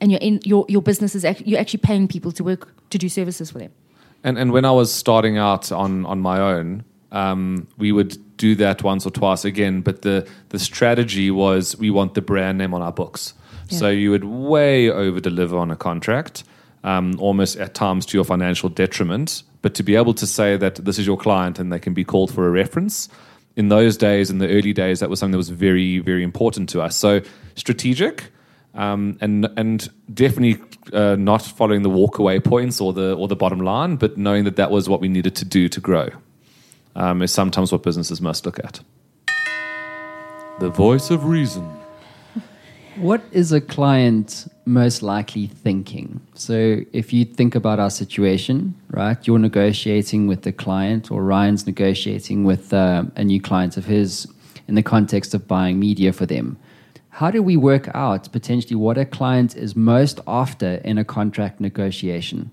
and 0.00 0.10
your 0.10 0.20
in, 0.20 0.40
your 0.44 0.64
your 0.68 0.82
business 0.82 1.14
is 1.14 1.24
you're 1.44 1.60
actually 1.60 1.80
paying 1.80 2.08
people 2.08 2.32
to 2.32 2.44
work 2.44 2.68
to 2.90 2.98
do 2.98 3.08
services 3.08 3.50
for 3.50 3.58
them. 3.58 3.72
And 4.24 4.38
and 4.38 4.52
when 4.52 4.64
I 4.64 4.70
was 4.70 4.92
starting 4.92 5.38
out 5.38 5.72
on 5.72 6.06
on 6.06 6.20
my 6.20 6.40
own, 6.40 6.84
um, 7.12 7.66
we 7.78 7.92
would 7.92 8.16
do 8.36 8.54
that 8.56 8.82
once 8.82 9.06
or 9.06 9.10
twice 9.10 9.44
again. 9.44 9.80
But 9.82 10.02
the 10.02 10.26
the 10.50 10.58
strategy 10.58 11.30
was 11.30 11.76
we 11.76 11.90
want 11.90 12.14
the 12.14 12.22
brand 12.22 12.58
name 12.58 12.74
on 12.74 12.82
our 12.82 12.92
books. 12.92 13.34
Yeah. 13.68 13.78
So 13.78 13.88
you 13.88 14.10
would 14.10 14.24
way 14.24 14.90
over 14.90 15.20
deliver 15.20 15.56
on 15.56 15.70
a 15.70 15.76
contract, 15.76 16.44
um, 16.84 17.14
almost 17.18 17.56
at 17.56 17.74
times 17.74 18.06
to 18.06 18.16
your 18.16 18.24
financial 18.24 18.68
detriment. 18.68 19.42
But 19.62 19.74
to 19.74 19.82
be 19.82 19.96
able 19.96 20.14
to 20.14 20.26
say 20.26 20.56
that 20.56 20.76
this 20.76 20.98
is 20.98 21.06
your 21.06 21.18
client 21.18 21.58
and 21.58 21.72
they 21.72 21.78
can 21.78 21.94
be 21.94 22.04
called 22.04 22.32
for 22.32 22.46
a 22.46 22.50
reference. 22.50 23.08
In 23.56 23.68
those 23.68 23.96
days, 23.96 24.30
in 24.30 24.38
the 24.38 24.48
early 24.48 24.72
days, 24.72 25.00
that 25.00 25.10
was 25.10 25.18
something 25.18 25.32
that 25.32 25.36
was 25.36 25.50
very, 25.50 25.98
very 25.98 26.22
important 26.22 26.68
to 26.70 26.80
us. 26.80 26.96
So 26.96 27.20
strategic, 27.56 28.30
um, 28.74 29.18
and 29.20 29.48
and 29.56 29.88
definitely 30.12 30.62
uh, 30.92 31.16
not 31.16 31.42
following 31.42 31.82
the 31.82 31.90
walkaway 31.90 32.42
points 32.42 32.80
or 32.80 32.92
the 32.92 33.14
or 33.14 33.28
the 33.28 33.36
bottom 33.36 33.60
line, 33.60 33.96
but 33.96 34.16
knowing 34.16 34.44
that 34.44 34.56
that 34.56 34.70
was 34.70 34.88
what 34.88 35.00
we 35.00 35.08
needed 35.08 35.34
to 35.36 35.44
do 35.44 35.68
to 35.68 35.80
grow 35.80 36.08
um, 36.96 37.22
is 37.22 37.32
sometimes 37.32 37.72
what 37.72 37.82
businesses 37.82 38.20
must 38.20 38.46
look 38.46 38.58
at. 38.58 38.80
The 40.60 40.70
voice 40.70 41.10
of 41.10 41.24
reason. 41.24 41.68
What 42.96 43.22
is 43.32 43.50
a 43.52 43.60
client 43.60 44.46
most 44.66 45.00
likely 45.00 45.46
thinking? 45.46 46.20
So, 46.34 46.80
if 46.92 47.12
you 47.14 47.24
think 47.24 47.54
about 47.54 47.78
our 47.78 47.88
situation, 47.88 48.74
right, 48.90 49.16
you're 49.26 49.38
negotiating 49.38 50.26
with 50.26 50.42
the 50.42 50.52
client, 50.52 51.10
or 51.10 51.22
Ryan's 51.22 51.66
negotiating 51.66 52.44
with 52.44 52.74
uh, 52.74 53.04
a 53.16 53.24
new 53.24 53.40
client 53.40 53.76
of 53.76 53.86
his 53.86 54.26
in 54.68 54.74
the 54.74 54.82
context 54.82 55.34
of 55.34 55.48
buying 55.48 55.78
media 55.78 56.12
for 56.12 56.26
them 56.26 56.58
how 57.20 57.30
do 57.30 57.42
we 57.42 57.54
work 57.54 57.86
out 57.92 58.32
potentially 58.32 58.74
what 58.74 58.96
a 58.96 59.04
client 59.04 59.54
is 59.54 59.76
most 59.76 60.20
after 60.26 60.76
in 60.76 60.96
a 60.96 61.04
contract 61.04 61.60
negotiation? 61.60 62.50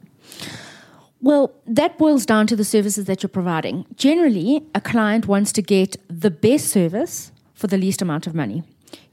Well, 1.21 1.53
that 1.65 1.97
boils 1.97 2.25
down 2.25 2.47
to 2.47 2.55
the 2.57 2.65
services 2.65 3.05
that 3.05 3.23
you're 3.23 3.29
providing. 3.29 3.85
Generally, 3.95 4.65
a 4.75 4.81
client 4.81 5.25
wants 5.25 5.53
to 5.53 5.61
get 5.61 5.95
the 6.09 6.29
best 6.29 6.67
service 6.67 7.31
for 7.53 7.67
the 7.67 7.77
least 7.77 8.01
amount 8.01 8.27
of 8.27 8.35
money. 8.35 8.61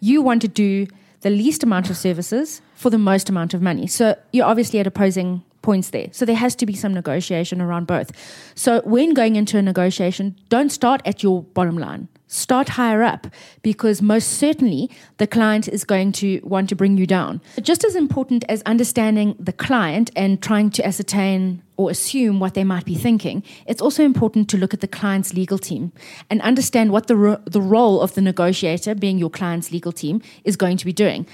You 0.01 0.23
want 0.23 0.43
to 0.43 0.49
do 0.49 0.89
the 1.21 1.31
least 1.31 1.63
amount 1.63 1.89
of 1.89 1.97
services 1.97 2.61
for 2.75 2.91
the 2.91 2.99
most 2.99 3.29
amount 3.29 3.55
of 3.55 3.63
money. 3.63 3.87
So 3.87 4.17
you're 4.33 4.47
obviously 4.47 4.81
at 4.81 4.89
opposing 4.89 5.45
points 5.65 5.91
there. 5.91 6.09
So 6.13 6.25
there 6.25 6.37
has 6.37 6.55
to 6.57 6.67
be 6.67 6.75
some 6.75 6.95
negotiation 6.95 7.61
around 7.61 7.87
both. 7.87 8.13
So 8.55 8.83
when 8.85 9.15
going 9.15 9.37
into 9.37 9.59
a 9.59 9.63
negotiation, 9.63 10.37
don't 10.49 10.71
start 10.71 11.01
at 11.05 11.23
your 11.23 11.43
bottom 11.43 11.79
line 11.79 12.09
start 12.35 12.71
higher 12.71 13.03
up 13.03 13.29
because 13.63 14.03
most 14.03 14.29
certainly 14.39 14.91
the 15.19 15.27
client 15.27 15.69
is 15.69 15.85
going 15.85 16.11
to 16.11 16.41
want 16.43 16.69
to 16.69 16.75
bring 16.75 16.97
you 16.99 17.07
down. 17.07 17.41
Just 17.63 17.85
as 17.85 17.95
important 17.95 18.45
as 18.49 18.61
understanding 18.63 19.37
the 19.39 19.53
client 19.53 20.11
and 20.17 20.43
trying 20.43 20.71
to 20.71 20.85
ascertain 20.85 21.63
or 21.77 21.91
assume 21.91 22.41
what 22.41 22.55
they 22.55 22.65
might 22.65 22.85
be 22.85 22.95
thinking, 22.95 23.43
it's 23.67 23.81
also 23.81 24.05
important 24.05 24.49
to 24.51 24.57
look 24.57 24.75
at 24.75 24.81
the 24.81 24.89
client's 24.89 25.35
legal 25.35 25.59
team 25.59 25.93
and 26.29 26.41
understand 26.43 26.91
what 26.91 27.07
the, 27.07 27.17
ro- 27.17 27.43
the 27.45 27.61
role 27.61 28.01
of 28.01 28.15
the 28.15 28.21
negotiator, 28.21 28.95
being 28.95 29.19
your 29.19 29.31
client's 29.31 29.71
legal 29.71 29.93
team, 29.93 30.21
is 30.45 30.57
going 30.57 30.77
to 30.77 30.85
be 30.85 30.93
doing 30.93 31.27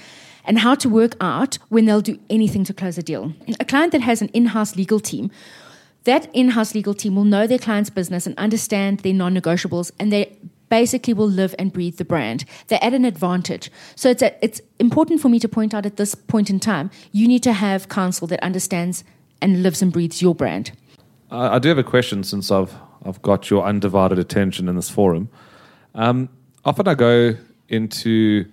and 0.45 0.59
how 0.59 0.75
to 0.75 0.89
work 0.89 1.15
out 1.21 1.57
when 1.69 1.85
they'll 1.85 2.01
do 2.01 2.19
anything 2.29 2.63
to 2.65 2.73
close 2.73 2.97
a 2.97 3.03
deal. 3.03 3.33
A 3.59 3.65
client 3.65 3.91
that 3.91 4.01
has 4.01 4.21
an 4.21 4.29
in 4.29 4.47
house 4.47 4.75
legal 4.75 4.99
team 4.99 5.31
that 6.03 6.29
in 6.33 6.49
house 6.49 6.73
legal 6.73 6.93
team 6.93 7.15
will 7.15 7.25
know 7.25 7.45
their 7.45 7.59
client's 7.59 7.89
business 7.89 8.25
and 8.25 8.37
understand 8.37 8.99
their 9.01 9.13
non 9.13 9.35
negotiables, 9.35 9.91
and 9.99 10.11
they 10.11 10.35
basically 10.69 11.13
will 11.13 11.27
live 11.27 11.53
and 11.59 11.73
breathe 11.73 11.97
the 11.97 12.05
brand. 12.05 12.45
They're 12.67 12.83
at 12.83 12.93
an 12.93 13.03
advantage. 13.03 13.69
So 13.95 14.09
it's, 14.09 14.23
a, 14.23 14.33
it's 14.43 14.61
important 14.79 15.19
for 15.19 15.27
me 15.27 15.37
to 15.39 15.49
point 15.49 15.73
out 15.73 15.85
at 15.85 15.97
this 15.97 16.15
point 16.15 16.49
in 16.49 16.59
time, 16.59 16.89
you 17.11 17.27
need 17.27 17.43
to 17.43 17.53
have 17.53 17.89
counsel 17.89 18.25
that 18.27 18.41
understands 18.41 19.03
and 19.41 19.63
lives 19.63 19.81
and 19.81 19.91
breathes 19.91 20.21
your 20.21 20.33
brand. 20.33 20.71
I 21.29 21.59
do 21.59 21.69
have 21.69 21.77
a 21.77 21.83
question 21.83 22.23
since 22.23 22.51
I've, 22.51 22.73
I've 23.05 23.21
got 23.21 23.49
your 23.49 23.65
undivided 23.65 24.17
attention 24.17 24.69
in 24.69 24.75
this 24.77 24.89
forum. 24.89 25.29
Um, 25.93 26.29
often 26.63 26.87
I 26.87 26.93
go 26.93 27.35
into 27.67 28.45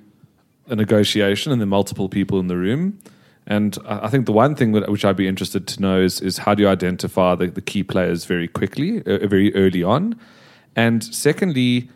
a 0.68 0.76
negotiation 0.76 1.52
and 1.52 1.60
there 1.60 1.66
are 1.66 1.68
multiple 1.68 2.08
people 2.08 2.38
in 2.38 2.48
the 2.48 2.56
room. 2.56 2.98
And 3.46 3.78
I 3.86 4.08
think 4.08 4.26
the 4.26 4.32
one 4.32 4.54
thing 4.54 4.72
which 4.72 5.04
I'd 5.04 5.16
be 5.16 5.26
interested 5.26 5.66
to 5.68 5.80
know 5.80 6.00
is, 6.00 6.20
is 6.20 6.38
how 6.38 6.54
do 6.54 6.62
you 6.62 6.68
identify 6.68 7.34
the, 7.34 7.46
the 7.46 7.62
key 7.62 7.82
players 7.82 8.26
very 8.26 8.46
quickly, 8.46 9.02
uh, 9.06 9.26
very 9.26 9.54
early 9.54 9.82
on? 9.82 10.20
And 10.76 11.02
secondly, 11.02 11.88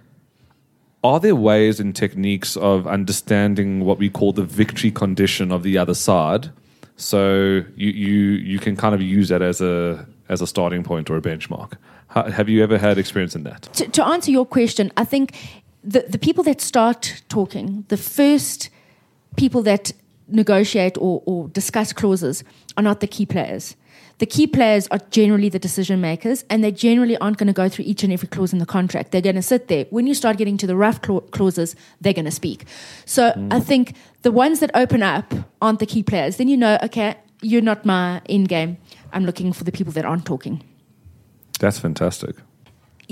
are 1.04 1.20
there 1.20 1.36
ways 1.36 1.78
and 1.78 1.94
techniques 1.94 2.56
of 2.56 2.86
understanding 2.86 3.84
what 3.84 3.98
we 3.98 4.08
call 4.08 4.32
the 4.32 4.44
victory 4.44 4.90
condition 4.90 5.52
of 5.52 5.62
the 5.62 5.76
other 5.76 5.94
side 5.94 6.50
So 6.96 7.64
you, 7.76 7.90
you 7.90 8.18
you 8.52 8.58
can 8.58 8.76
kind 8.76 8.94
of 8.94 9.02
use 9.02 9.28
that 9.28 9.42
as 9.42 9.60
a 9.60 10.06
as 10.28 10.40
a 10.40 10.46
starting 10.46 10.82
point 10.82 11.10
or 11.10 11.16
a 11.16 11.20
benchmark. 11.22 11.72
How, 12.08 12.30
have 12.30 12.48
you 12.48 12.62
ever 12.62 12.78
had 12.78 12.98
experience 12.98 13.34
in 13.34 13.42
that? 13.44 13.62
to, 13.74 13.88
to 13.88 14.04
answer 14.04 14.30
your 14.30 14.46
question, 14.46 14.92
I 14.96 15.04
think 15.04 15.34
the, 15.84 16.04
the 16.08 16.18
people 16.18 16.44
that 16.44 16.60
start 16.60 17.22
talking, 17.28 17.84
the 17.88 17.96
first 17.96 18.70
people 19.36 19.62
that 19.62 19.92
negotiate 20.28 20.96
or, 20.98 21.22
or 21.26 21.48
discuss 21.48 21.92
clauses 21.92 22.44
are 22.76 22.82
not 22.82 23.00
the 23.00 23.06
key 23.06 23.26
players. 23.26 23.76
The 24.18 24.26
key 24.26 24.46
players 24.46 24.86
are 24.88 25.00
generally 25.10 25.48
the 25.48 25.58
decision 25.58 26.00
makers, 26.00 26.44
and 26.48 26.62
they 26.62 26.70
generally 26.70 27.16
aren't 27.18 27.38
going 27.38 27.48
to 27.48 27.52
go 27.52 27.68
through 27.68 27.86
each 27.86 28.04
and 28.04 28.12
every 28.12 28.28
clause 28.28 28.52
in 28.52 28.60
the 28.60 28.66
contract. 28.66 29.10
They're 29.10 29.20
going 29.20 29.34
to 29.34 29.42
sit 29.42 29.66
there. 29.66 29.86
When 29.90 30.06
you 30.06 30.14
start 30.14 30.36
getting 30.36 30.56
to 30.58 30.66
the 30.66 30.76
rough 30.76 31.00
clauses, 31.02 31.74
they're 32.00 32.12
going 32.12 32.26
to 32.26 32.30
speak. 32.30 32.66
So 33.04 33.28
I 33.28 33.58
mm. 33.58 33.64
think 33.64 33.94
the 34.22 34.30
ones 34.30 34.60
that 34.60 34.70
open 34.74 35.02
up 35.02 35.34
aren't 35.60 35.80
the 35.80 35.86
key 35.86 36.04
players. 36.04 36.36
Then 36.36 36.46
you 36.46 36.56
know, 36.56 36.78
okay, 36.84 37.16
you're 37.40 37.62
not 37.62 37.84
my 37.84 38.22
end 38.28 38.48
game. 38.48 38.78
I'm 39.12 39.24
looking 39.24 39.52
for 39.52 39.64
the 39.64 39.72
people 39.72 39.92
that 39.94 40.04
aren't 40.04 40.24
talking 40.24 40.62
That's 41.58 41.78
fantastic. 41.78 42.36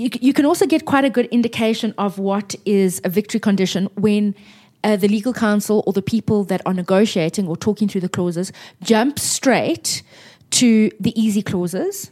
You, 0.01 0.09
you 0.19 0.33
can 0.33 0.45
also 0.45 0.65
get 0.65 0.85
quite 0.85 1.05
a 1.05 1.09
good 1.09 1.27
indication 1.27 1.93
of 1.97 2.17
what 2.17 2.55
is 2.65 3.01
a 3.03 3.09
victory 3.09 3.39
condition 3.39 3.87
when 3.95 4.35
uh, 4.83 4.95
the 4.95 5.07
legal 5.07 5.33
counsel 5.33 5.83
or 5.85 5.93
the 5.93 6.01
people 6.01 6.43
that 6.45 6.61
are 6.65 6.73
negotiating 6.73 7.47
or 7.47 7.55
talking 7.55 7.87
through 7.87 8.01
the 8.01 8.09
clauses 8.09 8.51
jump 8.81 9.19
straight 9.19 10.01
to 10.49 10.89
the 10.99 11.13
easy 11.21 11.43
clauses. 11.43 12.11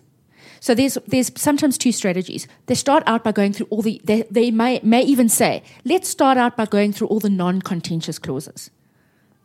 So 0.60 0.76
there's 0.76 0.98
there's 1.08 1.32
sometimes 1.36 1.78
two 1.78 1.92
strategies. 1.92 2.48
They 2.68 2.76
start 2.76 3.04
out 3.08 3.24
by 3.24 3.32
going 3.32 3.54
through 3.54 3.68
all 3.70 3.82
the 3.82 4.02
they, 4.04 4.24
they 4.30 4.52
may 4.52 4.80
may 4.84 5.02
even 5.02 5.30
say, 5.30 5.64
let's 5.84 6.10
start 6.10 6.38
out 6.38 6.58
by 6.58 6.66
going 6.66 6.94
through 6.94 7.08
all 7.08 7.20
the 7.20 7.30
non-contentious 7.30 8.20
clauses. 8.20 8.70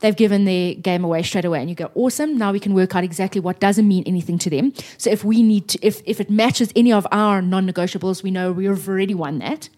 They've 0.04 0.14
given 0.14 0.44
their 0.44 0.74
game 0.74 1.02
away 1.02 1.22
straight 1.22 1.46
away, 1.46 1.60
and 1.60 1.70
you 1.70 1.74
go, 1.74 1.90
awesome. 1.94 2.36
Now 2.36 2.52
we 2.52 2.60
can 2.60 2.74
work 2.74 2.94
out 2.94 3.04
exactly 3.04 3.40
what 3.40 3.58
doesn't 3.58 3.88
mean 3.88 4.04
anything 4.04 4.36
to 4.40 4.50
them. 4.50 4.74
So 4.98 5.08
if 5.08 5.24
we 5.24 5.42
need 5.42 5.66
to, 5.68 5.78
if 5.80 6.02
if 6.04 6.20
it 6.20 6.28
matches 6.28 6.70
any 6.76 6.92
of 6.92 7.06
our 7.10 7.40
non-negotiables, 7.40 8.22
we 8.22 8.30
know 8.30 8.52
we've 8.52 8.86
already 8.86 9.14
won 9.14 9.38
that. 9.38 9.70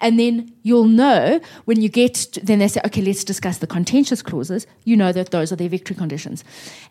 And 0.00 0.18
then 0.18 0.52
you'll 0.64 0.88
know 0.88 1.40
when 1.64 1.80
you 1.80 1.88
get, 1.88 2.14
to, 2.14 2.40
then 2.40 2.58
they 2.58 2.66
say, 2.66 2.80
okay, 2.86 3.02
let's 3.02 3.22
discuss 3.22 3.58
the 3.58 3.68
contentious 3.68 4.20
clauses. 4.20 4.66
You 4.82 4.96
know 4.96 5.12
that 5.12 5.30
those 5.30 5.52
are 5.52 5.56
their 5.56 5.68
victory 5.68 5.94
conditions. 5.94 6.42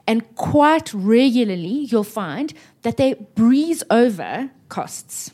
And 0.08 0.34
quite 0.36 0.94
regularly, 0.94 1.90
you'll 1.92 2.06
find 2.06 2.54
that 2.84 2.96
they 2.96 3.16
breeze 3.36 3.84
over 3.90 4.50
costs 4.70 5.32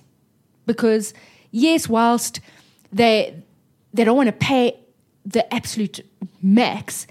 because 0.65 1.13
yes, 1.51 1.87
whilst 1.87 2.39
they 2.91 3.43
they 3.93 4.03
don't 4.05 4.17
want 4.17 4.29
to 4.29 4.47
pay 4.47 4.79
the 5.23 5.53
absolute 5.53 5.99
max, 6.41 7.05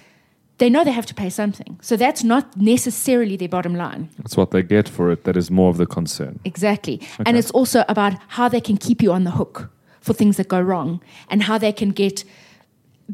they 0.58 0.70
know 0.70 0.84
they 0.84 0.92
have 0.92 1.06
to 1.06 1.14
pay 1.14 1.28
something. 1.28 1.78
So 1.82 1.96
that's 1.96 2.24
not 2.24 2.56
necessarily 2.56 3.36
their 3.36 3.48
bottom 3.48 3.74
line. 3.74 4.08
That's 4.18 4.36
what 4.36 4.50
they 4.50 4.62
get 4.62 4.88
for 4.88 5.10
it. 5.10 5.24
That 5.24 5.36
is 5.36 5.50
more 5.50 5.68
of 5.68 5.76
the 5.76 5.86
concern. 5.86 6.40
Exactly. 6.44 7.00
And 7.26 7.36
it's 7.36 7.50
also 7.50 7.84
about 7.88 8.14
how 8.28 8.48
they 8.48 8.60
can 8.60 8.76
keep 8.76 9.02
you 9.02 9.12
on 9.12 9.24
the 9.24 9.32
hook 9.32 9.70
for 10.00 10.14
things 10.14 10.36
that 10.36 10.48
go 10.48 10.60
wrong 10.60 11.02
and 11.28 11.42
how 11.42 11.58
they 11.58 11.72
can 11.72 11.90
get 11.90 12.24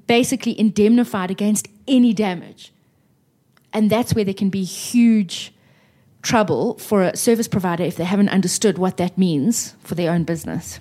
basically 0.07 0.59
indemnified 0.59 1.31
against 1.31 1.69
any 1.89 2.13
damage. 2.13 2.73
And 3.73 3.91
that's 3.91 4.15
where 4.15 4.25
there 4.25 4.35
can 4.35 4.51
be 4.51 4.63
huge 4.63 5.53
trouble 6.23 6.79
for 6.79 7.03
a 7.03 7.17
service 7.17 7.49
provider 7.49 7.83
if 7.83 7.97
they 7.97 8.05
haven't 8.05 8.29
understood 8.29 8.79
what 8.79 8.97
that 8.99 9.19
means 9.19 9.75
for 9.83 9.97
their 9.97 10.13
own 10.13 10.23
business. 10.25 10.79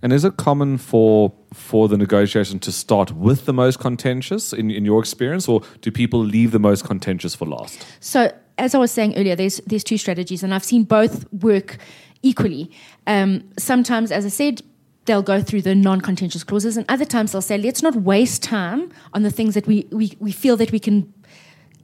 And 0.00 0.12
is 0.12 0.24
it 0.24 0.36
common 0.36 0.78
for 0.78 1.32
for 1.52 1.88
the 1.88 1.96
negotiation 1.96 2.58
to 2.60 2.72
start 2.72 3.12
with 3.12 3.44
the 3.44 3.52
most 3.52 3.78
contentious 3.78 4.52
in, 4.52 4.70
in 4.70 4.84
your 4.84 5.00
experience, 5.00 5.48
or 5.48 5.62
do 5.80 5.90
people 5.90 6.20
leave 6.20 6.52
the 6.52 6.58
most 6.58 6.84
contentious 6.84 7.34
for 7.34 7.46
last? 7.46 7.86
So, 8.00 8.32
as 8.58 8.74
I 8.74 8.78
was 8.78 8.90
saying 8.90 9.16
earlier, 9.16 9.36
there's 9.36 9.58
there's 9.66 9.84
two 9.84 9.98
strategies, 9.98 10.42
and 10.42 10.54
I've 10.54 10.64
seen 10.64 10.84
both 10.84 11.30
work 11.32 11.78
equally. 12.22 12.70
Um, 13.06 13.44
sometimes, 13.58 14.12
as 14.12 14.24
I 14.24 14.28
said, 14.28 14.62
they'll 15.04 15.22
go 15.22 15.42
through 15.42 15.62
the 15.62 15.74
non-contentious 15.74 16.44
clauses, 16.44 16.76
and 16.76 16.86
other 16.88 17.04
times 17.04 17.32
they'll 17.32 17.42
say, 17.42 17.58
"Let's 17.58 17.82
not 17.82 17.96
waste 17.96 18.42
time 18.42 18.90
on 19.14 19.22
the 19.22 19.30
things 19.30 19.54
that 19.54 19.66
we 19.66 19.86
we, 19.90 20.16
we 20.20 20.32
feel 20.32 20.56
that 20.56 20.72
we 20.72 20.78
can." 20.78 21.12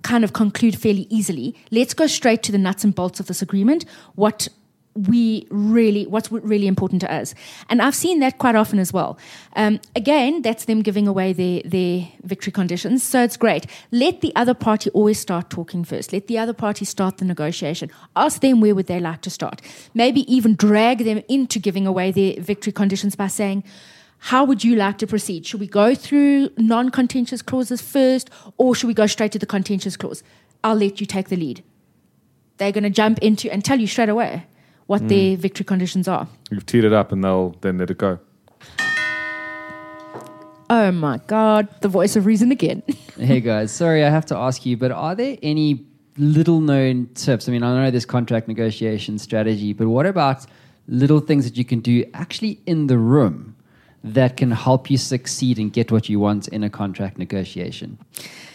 kind 0.03 0.23
of 0.23 0.33
conclude 0.33 0.79
fairly 0.79 1.09
easily 1.11 1.57
let's 1.73 1.93
go 1.93 2.07
straight 2.07 2.41
to 2.41 2.53
the 2.53 2.57
nuts 2.57 2.85
and 2.85 2.95
bolts 2.95 3.19
of 3.19 3.27
this 3.27 3.43
agreement 3.43 3.85
what 4.15 4.47
we 5.07 5.47
really 5.51 6.07
what's 6.07 6.31
really 6.33 6.67
important 6.67 7.01
to 7.03 7.13
us. 7.13 7.35
And 7.69 7.81
i've 7.81 7.95
seen 7.95 8.21
that 8.21 8.39
quite 8.39 8.55
often 8.55 8.79
as 8.79 8.93
well. 8.93 9.19
Um, 9.55 9.81
again 9.95 10.43
that's 10.43 10.65
them 10.65 10.83
giving 10.83 11.07
away 11.07 11.33
their 11.33 11.63
their 11.65 12.09
victory 12.25 12.53
conditions 12.53 13.03
so 13.03 13.23
it's 13.23 13.37
great. 13.37 13.67
Let 13.91 14.21
the 14.21 14.35
other 14.35 14.55
party 14.55 14.91
always 14.91 15.19
start 15.19 15.51
talking 15.51 15.85
first. 15.85 16.13
Let 16.13 16.27
the 16.27 16.39
other 16.39 16.53
party 16.53 16.85
start 16.85 17.19
the 17.19 17.25
negotiation. 17.25 17.91
Ask 18.17 18.41
them 18.41 18.61
where 18.61 18.75
would 18.75 18.87
they 18.87 19.01
like 19.01 19.21
to 19.23 19.31
start. 19.31 19.61
Maybe 19.95 20.21
even 20.33 20.57
drag 20.57 21.05
them 21.05 21.23
into 21.29 21.59
giving 21.59 21.87
away 21.87 22.11
their 22.11 22.41
victory 22.41 22.73
conditions 22.73 23.15
by 23.15 23.29
saying 23.29 23.65
how 24.19 24.45
would 24.45 24.65
you 24.65 24.75
like 24.75 24.99
to 24.99 25.07
proceed? 25.07 25.47
Should 25.47 25.61
we 25.61 25.69
go 25.69 25.95
through 25.95 26.51
non 26.57 26.91
contentious 26.91 27.41
clauses 27.41 27.81
first, 27.81 28.31
or 28.57 28.75
should 28.75 28.89
we 28.89 28.95
go 28.95 29.07
straight 29.07 29.33
to 29.33 29.39
the 29.39 29.47
contentious 29.47 29.97
clause? 29.97 30.25
I'll 30.65 30.75
let 30.75 31.01
you 31.01 31.07
take 31.07 31.29
the 31.29 31.37
lead. 31.37 31.63
They're 32.57 32.73
going 32.73 32.85
to 32.85 32.91
jump 32.91 33.19
into 33.21 33.51
and 33.53 33.65
tell 33.65 33.79
you 33.79 33.87
straight 33.87 34.09
away 34.09 34.47
what 34.89 35.07
their 35.07 35.37
victory 35.37 35.65
conditions 35.65 36.09
are. 36.09 36.27
You've 36.51 36.65
teed 36.65 36.83
it 36.83 36.95
up, 36.95 37.13
and 37.13 37.23
they'll 37.23 37.51
then 37.61 37.77
let 37.79 37.91
it 37.91 37.99
go. 37.99 38.19
Oh 40.71 40.91
my 40.93 41.19
God, 41.27 41.69
the 41.83 41.89
voice 41.89 42.17
of 42.17 42.27
reason 42.27 42.51
again. 42.51 42.83
hey 43.19 43.41
guys, 43.41 43.71
sorry, 43.71 44.05
I 44.05 44.11
have 44.11 44.27
to 44.27 44.37
ask 44.37 44.67
you, 44.67 44.77
but 44.77 44.91
are 44.91 45.15
there 45.15 45.37
any 45.43 45.85
little 46.17 46.61
known 46.61 47.09
tips? 47.15 47.49
I 47.49 47.53
mean, 47.53 47.63
I 47.63 47.85
know 47.85 47.91
this 47.91 48.05
contract 48.05 48.49
negotiation 48.49 49.19
strategy, 49.19 49.73
but 49.73 49.89
what 49.89 50.07
about 50.07 50.47
little 50.89 51.21
things 51.21 51.45
that 51.45 51.57
you 51.57 51.65
can 51.65 51.81
do 51.81 52.05
actually 52.15 52.61
in 52.67 52.87
the 52.87 52.99
room 52.99 53.57
that 54.03 54.37
can 54.37 54.51
help 54.51 54.91
you 54.91 54.97
succeed 54.97 55.59
and 55.59 55.73
get 55.73 55.93
what 55.93 56.09
you 56.09 56.19
want 56.19 56.49
in 56.49 56.63
a 56.65 56.71
contract 56.71 57.19
negotiation? 57.19 57.99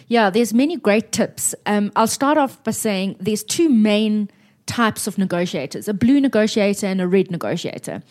Yeah, 0.07 0.29
there's 0.29 0.53
many 0.53 0.77
great 0.77 1.11
tips. 1.11 1.55
Um, 1.65 1.91
I'll 1.95 2.07
start 2.07 2.37
off 2.37 2.63
by 2.63 2.71
saying 2.71 3.17
there's 3.19 3.43
two 3.43 3.69
main 3.69 4.29
types 4.73 5.05
of 5.05 5.19
negotiators 5.19 5.87
a 5.87 5.93
blue 5.93 6.19
negotiator 6.19 6.87
and 6.87 6.99
a 6.99 7.07
red 7.07 7.29
negotiator. 7.29 8.01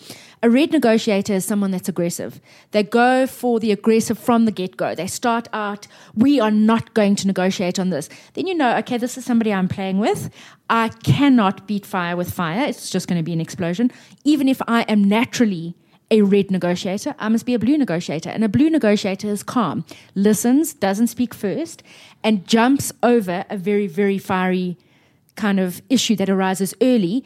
A 0.45 0.49
red 0.49 0.71
negotiator 0.71 1.35
is 1.35 1.45
someone 1.45 1.73
that's 1.73 1.89
aggressive. 1.89 2.41
They 2.71 2.85
go 2.85 3.27
for 3.27 3.59
the 3.59 3.73
aggressive 3.73 4.17
from 4.17 4.45
the 4.45 4.53
get 4.53 4.77
go. 4.77 4.95
They 4.95 5.09
start 5.09 5.49
out, 5.53 5.89
we 6.15 6.39
are 6.39 6.53
not 6.53 6.95
going 6.95 7.17
to 7.17 7.27
negotiate 7.27 7.81
on 7.81 7.91
this. 7.91 8.09
Then 8.35 8.47
you 8.47 8.55
know, 8.55 8.77
okay, 8.79 8.97
this 8.97 9.19
is 9.19 9.25
somebody 9.25 9.53
I'm 9.53 9.67
playing 9.67 9.99
with. 9.99 10.31
I 10.71 10.89
cannot 11.03 11.67
beat 11.67 11.85
fire 11.85 12.17
with 12.17 12.33
fire. 12.33 12.65
It's 12.69 12.91
just 12.91 13.09
going 13.09 13.19
to 13.19 13.25
be 13.25 13.33
an 13.33 13.41
explosion. 13.41 13.91
Even 14.23 14.49
if 14.49 14.63
I 14.69 14.83
am 14.83 15.03
naturally 15.03 15.75
a 16.13 16.23
red 16.23 16.49
negotiator, 16.51 17.17
I 17.19 17.29
must 17.29 17.45
be 17.45 17.55
a 17.55 17.59
blue 17.59 17.77
negotiator. 17.77 18.31
And 18.31 18.45
a 18.45 18.49
blue 18.49 18.71
negotiator 18.71 19.29
is 19.29 19.43
calm, 19.43 19.85
listens, 20.15 20.75
doesn't 20.75 21.09
speak 21.09 21.35
first, 21.35 21.83
and 22.23 22.47
jumps 22.47 22.93
over 23.03 23.45
a 23.51 23.57
very, 23.57 23.89
very 23.89 24.19
fiery 24.19 24.77
kind 25.37 25.61
of 25.61 25.83
issue 25.89 26.17
that 26.17 26.29
arises 26.29 26.75
early 26.81 27.25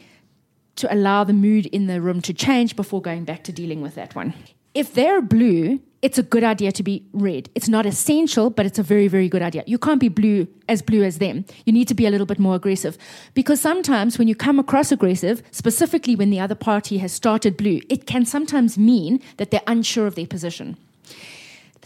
to 0.75 0.93
allow 0.93 1.23
the 1.23 1.33
mood 1.33 1.65
in 1.67 1.87
the 1.87 2.01
room 2.01 2.21
to 2.21 2.33
change 2.33 2.75
before 2.75 3.01
going 3.01 3.25
back 3.25 3.43
to 3.43 3.51
dealing 3.51 3.81
with 3.81 3.95
that 3.95 4.15
one. 4.15 4.33
If 4.73 4.93
they're 4.93 5.21
blue, 5.21 5.79
it's 6.03 6.19
a 6.19 6.23
good 6.23 6.43
idea 6.43 6.71
to 6.71 6.83
be 6.83 7.03
red. 7.11 7.49
It's 7.55 7.67
not 7.67 7.87
essential, 7.87 8.51
but 8.51 8.67
it's 8.67 8.77
a 8.77 8.83
very, 8.83 9.07
very 9.07 9.27
good 9.27 9.41
idea. 9.41 9.63
You 9.65 9.79
can't 9.79 9.99
be 9.99 10.09
blue 10.09 10.47
as 10.69 10.83
blue 10.83 11.03
as 11.03 11.17
them. 11.17 11.45
You 11.65 11.73
need 11.73 11.87
to 11.87 11.95
be 11.95 12.05
a 12.05 12.11
little 12.11 12.27
bit 12.27 12.37
more 12.37 12.55
aggressive. 12.55 12.97
Because 13.33 13.59
sometimes 13.59 14.19
when 14.19 14.27
you 14.27 14.35
come 14.35 14.59
across 14.59 14.91
aggressive, 14.91 15.41
specifically 15.49 16.15
when 16.15 16.29
the 16.29 16.39
other 16.39 16.53
party 16.53 16.99
has 16.99 17.11
started 17.11 17.57
blue, 17.57 17.81
it 17.89 18.05
can 18.05 18.25
sometimes 18.25 18.77
mean 18.77 19.19
that 19.37 19.49
they're 19.49 19.61
unsure 19.65 20.05
of 20.05 20.13
their 20.13 20.27
position. 20.27 20.77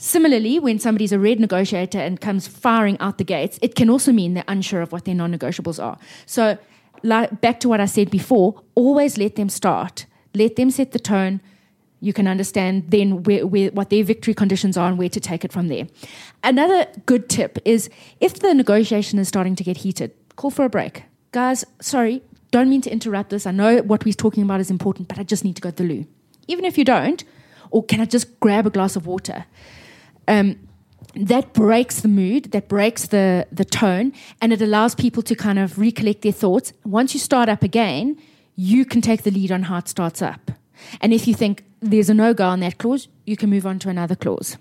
Similarly, 0.04 0.58
when 0.58 0.80
somebody's 0.80 1.12
a 1.12 1.20
red 1.20 1.40
negotiator 1.40 2.00
and 2.00 2.20
comes 2.20 2.48
firing 2.48 2.98
out 3.00 3.20
the 3.20 3.24
gates, 3.24 3.60
it 3.62 3.76
can 3.76 3.88
also 3.88 4.12
mean 4.12 4.34
they're 4.34 4.44
unsure 4.48 4.82
of 4.82 4.92
what 4.92 5.06
their 5.06 5.14
non 5.14 5.32
negotiables 5.32 5.82
are. 5.82 5.96
So, 6.26 6.58
like, 7.04 7.40
back 7.40 7.60
to 7.60 7.70
what 7.70 7.80
I 7.80 7.86
said 7.86 8.10
before, 8.10 8.64
always 8.74 9.20
let 9.20 9.36
them 9.36 9.48
start, 9.48 10.08
let 10.34 10.56
them 10.56 10.72
set 10.72 10.92
the 10.92 10.98
tone. 10.98 11.40
You 12.00 12.14
can 12.14 12.28
understand 12.28 12.90
then 12.90 13.22
where, 13.22 13.46
where, 13.46 13.70
what 13.70 13.92
their 13.92 14.04
victory 14.04 14.34
conditions 14.34 14.76
are 14.76 14.90
and 14.90 14.98
where 14.98 15.08
to 15.08 15.20
take 15.20 15.46
it 15.46 15.54
from 15.54 15.68
there. 15.68 15.86
Another 16.44 16.88
good 17.06 17.30
tip 17.30 17.60
is 17.64 17.88
if 18.20 18.40
the 18.40 18.56
negotiation 18.56 19.20
is 19.20 19.28
starting 19.28 19.56
to 19.56 19.64
get 19.64 19.78
heated, 19.78 20.16
call 20.36 20.50
for 20.50 20.66
a 20.66 20.70
break. 20.70 21.04
Guys, 21.32 21.64
sorry, 21.80 22.24
don't 22.50 22.72
mean 22.72 22.82
to 22.82 22.90
interrupt 22.90 23.30
this. 23.30 23.46
I 23.46 23.52
know 23.52 23.84
what 23.84 24.04
we're 24.04 24.16
talking 24.16 24.42
about 24.42 24.62
is 24.62 24.72
important, 24.72 25.10
but 25.10 25.20
I 25.20 25.24
just 25.24 25.44
need 25.44 25.58
to 25.58 25.62
go 25.62 25.70
to 25.70 25.76
the 25.76 25.84
loo. 25.84 26.06
Even 26.48 26.66
if 26.66 26.76
you 26.76 26.86
don't, 26.86 27.24
or 27.70 27.84
can 27.84 28.02
I 28.02 28.06
just 28.06 28.40
grab 28.40 28.66
a 28.66 28.72
glass 28.72 28.96
of 28.96 29.06
water? 29.06 29.46
Um, 30.28 30.58
that 31.16 31.54
breaks 31.54 32.02
the 32.02 32.08
mood, 32.08 32.52
that 32.52 32.68
breaks 32.68 33.08
the 33.08 33.48
the 33.52 33.66
tone, 33.66 34.14
and 34.42 34.54
it 34.54 34.62
allows 34.62 34.96
people 34.96 35.24
to 35.24 35.36
kind 35.36 35.60
of 35.60 35.78
recollect 35.78 36.22
their 36.22 36.32
thoughts. 36.32 36.74
Once 36.86 37.14
you 37.14 37.20
start 37.20 37.50
up 37.50 37.64
again, 37.64 38.18
you 38.56 38.86
can 38.86 39.02
take 39.02 39.24
the 39.24 39.32
lead 39.32 39.52
on 39.52 39.64
how 39.64 39.78
it 39.78 39.88
starts 39.88 40.22
up. 40.22 40.52
And 41.00 41.14
if 41.14 41.28
you 41.28 41.34
think 41.36 41.64
there's 41.80 42.10
a 42.10 42.14
no 42.14 42.34
go 42.34 42.48
on 42.48 42.60
that 42.62 42.78
clause, 42.78 43.08
you 43.26 43.36
can 43.36 43.50
move 43.50 43.66
on 43.66 43.80
to 43.80 43.90
another 43.90 44.16
clause. 44.16 44.58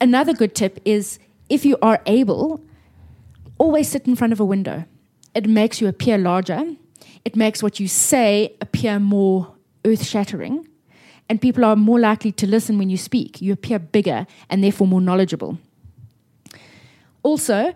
Another 0.00 0.32
good 0.32 0.54
tip 0.54 0.80
is 0.84 1.18
if 1.48 1.64
you 1.64 1.76
are 1.82 2.00
able, 2.06 2.60
always 3.58 3.88
sit 3.88 4.06
in 4.06 4.16
front 4.16 4.32
of 4.32 4.40
a 4.40 4.44
window. 4.44 4.84
It 5.34 5.46
makes 5.46 5.80
you 5.80 5.88
appear 5.88 6.18
larger. 6.18 6.74
It 7.24 7.36
makes 7.36 7.62
what 7.62 7.78
you 7.78 7.88
say 7.88 8.56
appear 8.60 8.98
more 8.98 9.54
earth 9.84 10.04
shattering. 10.04 10.66
And 11.28 11.40
people 11.40 11.64
are 11.64 11.76
more 11.76 11.98
likely 11.98 12.32
to 12.32 12.46
listen 12.46 12.78
when 12.78 12.90
you 12.90 12.96
speak. 12.96 13.40
You 13.40 13.52
appear 13.52 13.78
bigger 13.78 14.26
and 14.50 14.62
therefore 14.62 14.86
more 14.86 15.00
knowledgeable. 15.00 15.58
Also, 17.22 17.72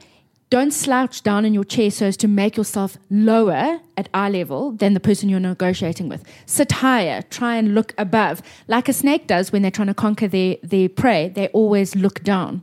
don't 0.48 0.72
slouch 0.72 1.22
down 1.22 1.44
in 1.44 1.54
your 1.54 1.64
chair 1.64 1.90
so 1.90 2.06
as 2.06 2.16
to 2.18 2.28
make 2.28 2.56
yourself 2.56 2.98
lower 3.10 3.80
at 3.96 4.08
eye 4.14 4.28
level 4.28 4.72
than 4.72 4.94
the 4.94 5.00
person 5.00 5.28
you're 5.28 5.40
negotiating 5.40 6.08
with. 6.08 6.22
Sit 6.46 6.70
higher, 6.70 7.22
try 7.22 7.56
and 7.56 7.74
look 7.74 7.94
above. 7.98 8.42
Like 8.68 8.88
a 8.88 8.92
snake 8.92 9.26
does 9.26 9.50
when 9.50 9.62
they're 9.62 9.70
trying 9.72 9.88
to 9.88 9.94
conquer 9.94 10.28
their, 10.28 10.56
their 10.62 10.88
prey, 10.88 11.30
they 11.30 11.48
always 11.48 11.96
look 11.96 12.22
down. 12.22 12.62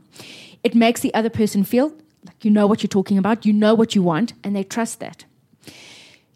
It 0.62 0.74
makes 0.74 1.00
the 1.00 1.12
other 1.12 1.28
person 1.28 1.62
feel 1.62 1.92
like 2.24 2.42
you 2.42 2.50
know 2.50 2.66
what 2.66 2.82
you're 2.82 2.88
talking 2.88 3.18
about, 3.18 3.44
you 3.44 3.52
know 3.52 3.74
what 3.74 3.94
you 3.94 4.02
want, 4.02 4.32
and 4.42 4.56
they 4.56 4.64
trust 4.64 5.00
that 5.00 5.26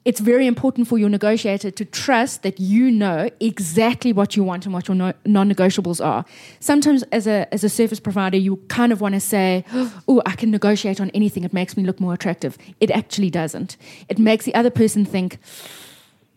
it's 0.04 0.20
very 0.20 0.46
important 0.46 0.88
for 0.88 0.96
your 0.96 1.08
negotiator 1.08 1.70
to 1.70 1.84
trust 1.84 2.42
that 2.42 2.60
you 2.60 2.90
know 2.90 3.28
exactly 3.40 4.12
what 4.12 4.36
you 4.36 4.44
want 4.44 4.64
and 4.64 4.72
what 4.72 4.88
your 4.88 4.94
no, 4.94 5.12
non-negotiables 5.26 6.04
are. 6.04 6.24
Sometimes, 6.60 7.02
as 7.04 7.26
a 7.26 7.52
as 7.52 7.64
a 7.64 7.68
service 7.68 8.00
provider, 8.00 8.36
you 8.36 8.56
kind 8.68 8.92
of 8.92 9.00
want 9.00 9.14
to 9.14 9.20
say, 9.20 9.64
"Oh, 10.08 10.22
I 10.24 10.32
can 10.36 10.50
negotiate 10.50 11.00
on 11.00 11.10
anything. 11.10 11.44
It 11.44 11.52
makes 11.52 11.76
me 11.76 11.84
look 11.84 12.00
more 12.00 12.14
attractive." 12.14 12.56
It 12.80 12.90
actually 12.90 13.30
doesn't. 13.30 13.76
It 14.08 14.18
makes 14.18 14.44
the 14.44 14.54
other 14.54 14.70
person 14.70 15.04
think. 15.04 15.38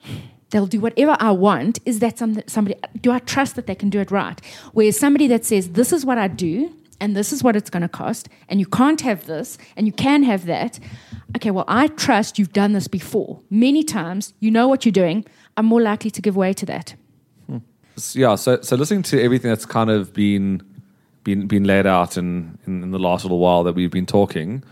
They'll 0.49 0.67
do 0.67 0.81
whatever 0.81 1.15
I 1.17 1.31
want. 1.31 1.79
Is 1.85 1.99
that 1.99 2.17
some, 2.17 2.41
somebody? 2.45 2.77
Do 2.99 3.11
I 3.13 3.19
trust 3.19 3.55
that 3.55 3.67
they 3.67 3.75
can 3.75 3.89
do 3.89 4.01
it 4.01 4.11
right? 4.11 4.41
Whereas 4.73 4.99
somebody 4.99 5.27
that 5.27 5.45
says, 5.45 5.69
"This 5.69 5.93
is 5.93 6.05
what 6.05 6.17
I 6.17 6.27
do, 6.27 6.73
and 7.01 7.15
this 7.15 7.33
is 7.33 7.43
what 7.43 7.57
it's 7.57 7.69
going 7.69 7.81
to 7.81 7.89
cost, 7.89 8.29
and 8.47 8.61
you 8.61 8.65
can't 8.65 9.01
have 9.01 9.25
this, 9.25 9.57
and 9.75 9.87
you 9.87 9.91
can 9.91 10.23
have 10.23 10.45
that," 10.45 10.79
okay, 11.35 11.51
well, 11.51 11.65
I 11.67 11.87
trust 11.87 12.39
you've 12.39 12.53
done 12.53 12.71
this 12.71 12.87
before 12.87 13.41
many 13.49 13.83
times, 13.83 14.33
you 14.39 14.51
know 14.51 14.69
what 14.69 14.85
you're 14.85 14.93
doing, 14.93 15.25
I'm 15.57 15.65
more 15.65 15.81
likely 15.81 16.11
to 16.11 16.21
give 16.21 16.37
way 16.37 16.53
to 16.53 16.65
that. 16.67 16.95
Hmm. 17.47 17.57
Yeah, 18.13 18.35
so 18.35 18.61
so 18.61 18.75
listening 18.77 19.03
to 19.03 19.21
everything 19.21 19.49
that's 19.49 19.65
kind 19.65 19.89
of 19.89 20.13
been 20.13 20.63
been 21.23 21.47
been 21.47 21.63
laid 21.63 21.85
out 21.85 22.17
in, 22.17 22.57
in, 22.65 22.83
in 22.83 22.91
the 22.91 22.99
last 22.99 23.23
little 23.25 23.39
while 23.39 23.63
that 23.63 23.73
we've 23.73 23.91
been 23.91 24.05
talking, 24.05 24.63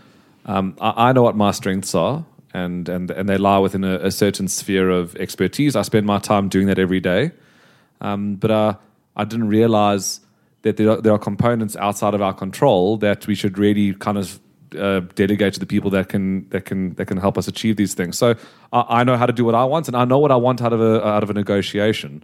um, 0.46 0.76
I, 0.80 1.08
I, 1.08 1.12
know 1.12 1.22
what 1.22 1.36
my 1.36 1.50
strengths 1.50 1.94
are, 1.94 2.24
and 2.54 2.88
and 2.88 3.10
and 3.10 3.28
they 3.28 3.38
lie 3.38 3.58
within 3.58 3.84
a, 3.84 3.96
a, 3.96 4.10
certain 4.10 4.48
sphere 4.48 4.90
of 4.90 5.16
expertise. 5.16 5.76
I 5.76 5.82
spend 5.82 6.06
my 6.06 6.18
time 6.18 6.48
doing 6.48 6.66
that 6.66 6.78
every 6.78 7.00
day, 7.00 7.32
um, 8.00 8.36
but 8.36 8.50
uh, 8.50 8.74
I 9.16 9.24
didn't 9.24 9.48
realize 9.48 10.20
that 10.62 10.76
there 10.76 10.90
are, 10.90 11.00
there 11.00 11.12
are 11.12 11.18
components 11.18 11.76
outside 11.76 12.14
of 12.14 12.22
our 12.22 12.34
control 12.34 12.96
that 12.98 13.26
we 13.26 13.34
should 13.34 13.58
really 13.58 13.94
kind 13.94 14.18
of 14.18 14.40
uh, 14.78 15.00
delegate 15.14 15.54
to 15.54 15.60
the 15.60 15.66
people 15.66 15.90
that 15.90 16.08
can 16.08 16.48
that 16.50 16.64
can 16.64 16.94
that 16.94 17.06
can 17.06 17.16
help 17.16 17.36
us 17.38 17.48
achieve 17.48 17.76
these 17.76 17.94
things. 17.94 18.16
So 18.16 18.34
I, 18.72 19.00
I, 19.00 19.04
know 19.04 19.16
how 19.16 19.26
to 19.26 19.32
do 19.32 19.44
what 19.44 19.54
I 19.54 19.64
want, 19.64 19.88
and 19.88 19.96
I 19.96 20.04
know 20.04 20.18
what 20.18 20.30
I 20.30 20.36
want 20.36 20.62
out 20.62 20.72
of 20.72 20.80
a 20.80 21.04
out 21.06 21.22
of 21.22 21.30
a 21.30 21.34
negotiation. 21.34 22.22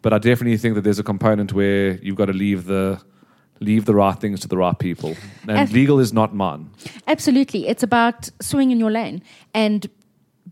But 0.00 0.12
I 0.12 0.18
definitely 0.18 0.56
think 0.56 0.74
that 0.74 0.82
there's 0.82 0.98
a 0.98 1.04
component 1.04 1.52
where 1.52 1.94
you've 1.96 2.16
got 2.16 2.26
to 2.26 2.32
leave 2.32 2.64
the 2.64 3.00
leave 3.60 3.84
the 3.84 3.94
right 3.94 4.18
things 4.18 4.40
to 4.40 4.48
the 4.48 4.56
right 4.56 4.78
people, 4.78 5.16
and 5.48 5.70
legal 5.72 6.00
is 6.00 6.12
not 6.12 6.34
mine. 6.34 6.70
Absolutely, 7.06 7.68
it's 7.68 7.82
about 7.82 8.30
swinging 8.40 8.72
in 8.72 8.80
your 8.80 8.90
lane 8.90 9.22
and 9.54 9.88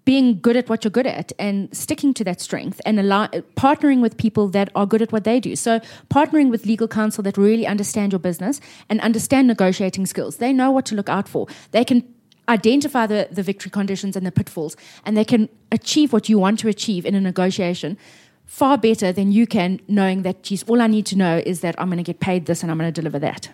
being 0.04 0.40
good 0.40 0.56
at 0.56 0.68
what 0.68 0.84
you're 0.84 0.90
good 0.90 1.06
at 1.06 1.32
and 1.38 1.74
sticking 1.76 2.14
to 2.14 2.24
that 2.24 2.40
strength 2.40 2.80
and 2.84 2.98
allow, 2.98 3.26
partnering 3.56 4.00
with 4.00 4.16
people 4.16 4.48
that 4.48 4.70
are 4.74 4.86
good 4.86 5.02
at 5.02 5.12
what 5.12 5.24
they 5.24 5.40
do. 5.40 5.54
So, 5.56 5.80
partnering 6.08 6.50
with 6.50 6.66
legal 6.66 6.88
counsel 6.88 7.22
that 7.24 7.36
really 7.36 7.66
understand 7.66 8.12
your 8.12 8.18
business 8.18 8.60
and 8.88 9.00
understand 9.00 9.46
negotiating 9.46 10.06
skills. 10.06 10.36
They 10.36 10.52
know 10.52 10.70
what 10.70 10.86
to 10.86 10.94
look 10.94 11.08
out 11.08 11.28
for. 11.28 11.46
They 11.72 11.84
can 11.84 12.02
identify 12.48 13.06
the, 13.06 13.28
the 13.30 13.42
victory 13.42 13.70
conditions 13.70 14.16
and 14.16 14.26
the 14.26 14.32
pitfalls, 14.32 14.76
and 15.04 15.16
they 15.16 15.24
can 15.24 15.48
achieve 15.70 16.12
what 16.12 16.28
you 16.28 16.38
want 16.38 16.58
to 16.60 16.68
achieve 16.68 17.06
in 17.06 17.14
a 17.14 17.20
negotiation 17.20 17.96
far 18.50 18.76
better 18.76 19.12
than 19.12 19.30
you 19.30 19.46
can, 19.46 19.78
knowing 19.86 20.22
that, 20.22 20.42
geez, 20.42 20.64
all 20.64 20.82
I 20.82 20.88
need 20.88 21.06
to 21.06 21.16
know 21.16 21.40
is 21.46 21.60
that 21.60 21.76
I'm 21.78 21.86
going 21.86 21.98
to 21.98 22.02
get 22.02 22.18
paid 22.18 22.46
this 22.46 22.62
and 22.62 22.72
I'm 22.72 22.78
going 22.78 22.92
to 22.92 23.00
deliver 23.00 23.20
that. 23.20 23.48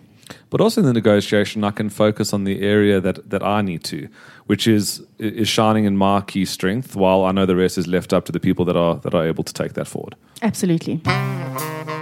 But 0.49 0.61
also 0.61 0.81
in 0.81 0.87
the 0.87 0.93
negotiation, 0.93 1.63
I 1.63 1.71
can 1.71 1.89
focus 1.89 2.33
on 2.33 2.43
the 2.43 2.61
area 2.61 3.01
that, 3.01 3.29
that 3.29 3.43
I 3.43 3.61
need 3.61 3.83
to, 3.85 4.07
which 4.45 4.67
is 4.67 5.01
is 5.19 5.47
shining 5.47 5.85
in 5.85 5.95
my 5.97 6.21
key 6.21 6.45
strength, 6.45 6.95
while 6.95 7.25
I 7.25 7.31
know 7.31 7.45
the 7.45 7.55
rest 7.55 7.77
is 7.77 7.85
left 7.87 8.13
up 8.13 8.25
to 8.25 8.31
the 8.31 8.39
people 8.39 8.65
that 8.65 8.75
are 8.75 8.95
that 8.95 9.13
are 9.13 9.27
able 9.27 9.43
to 9.43 9.53
take 9.53 9.73
that 9.73 9.87
forward. 9.87 10.15
Absolutely. 10.41 11.01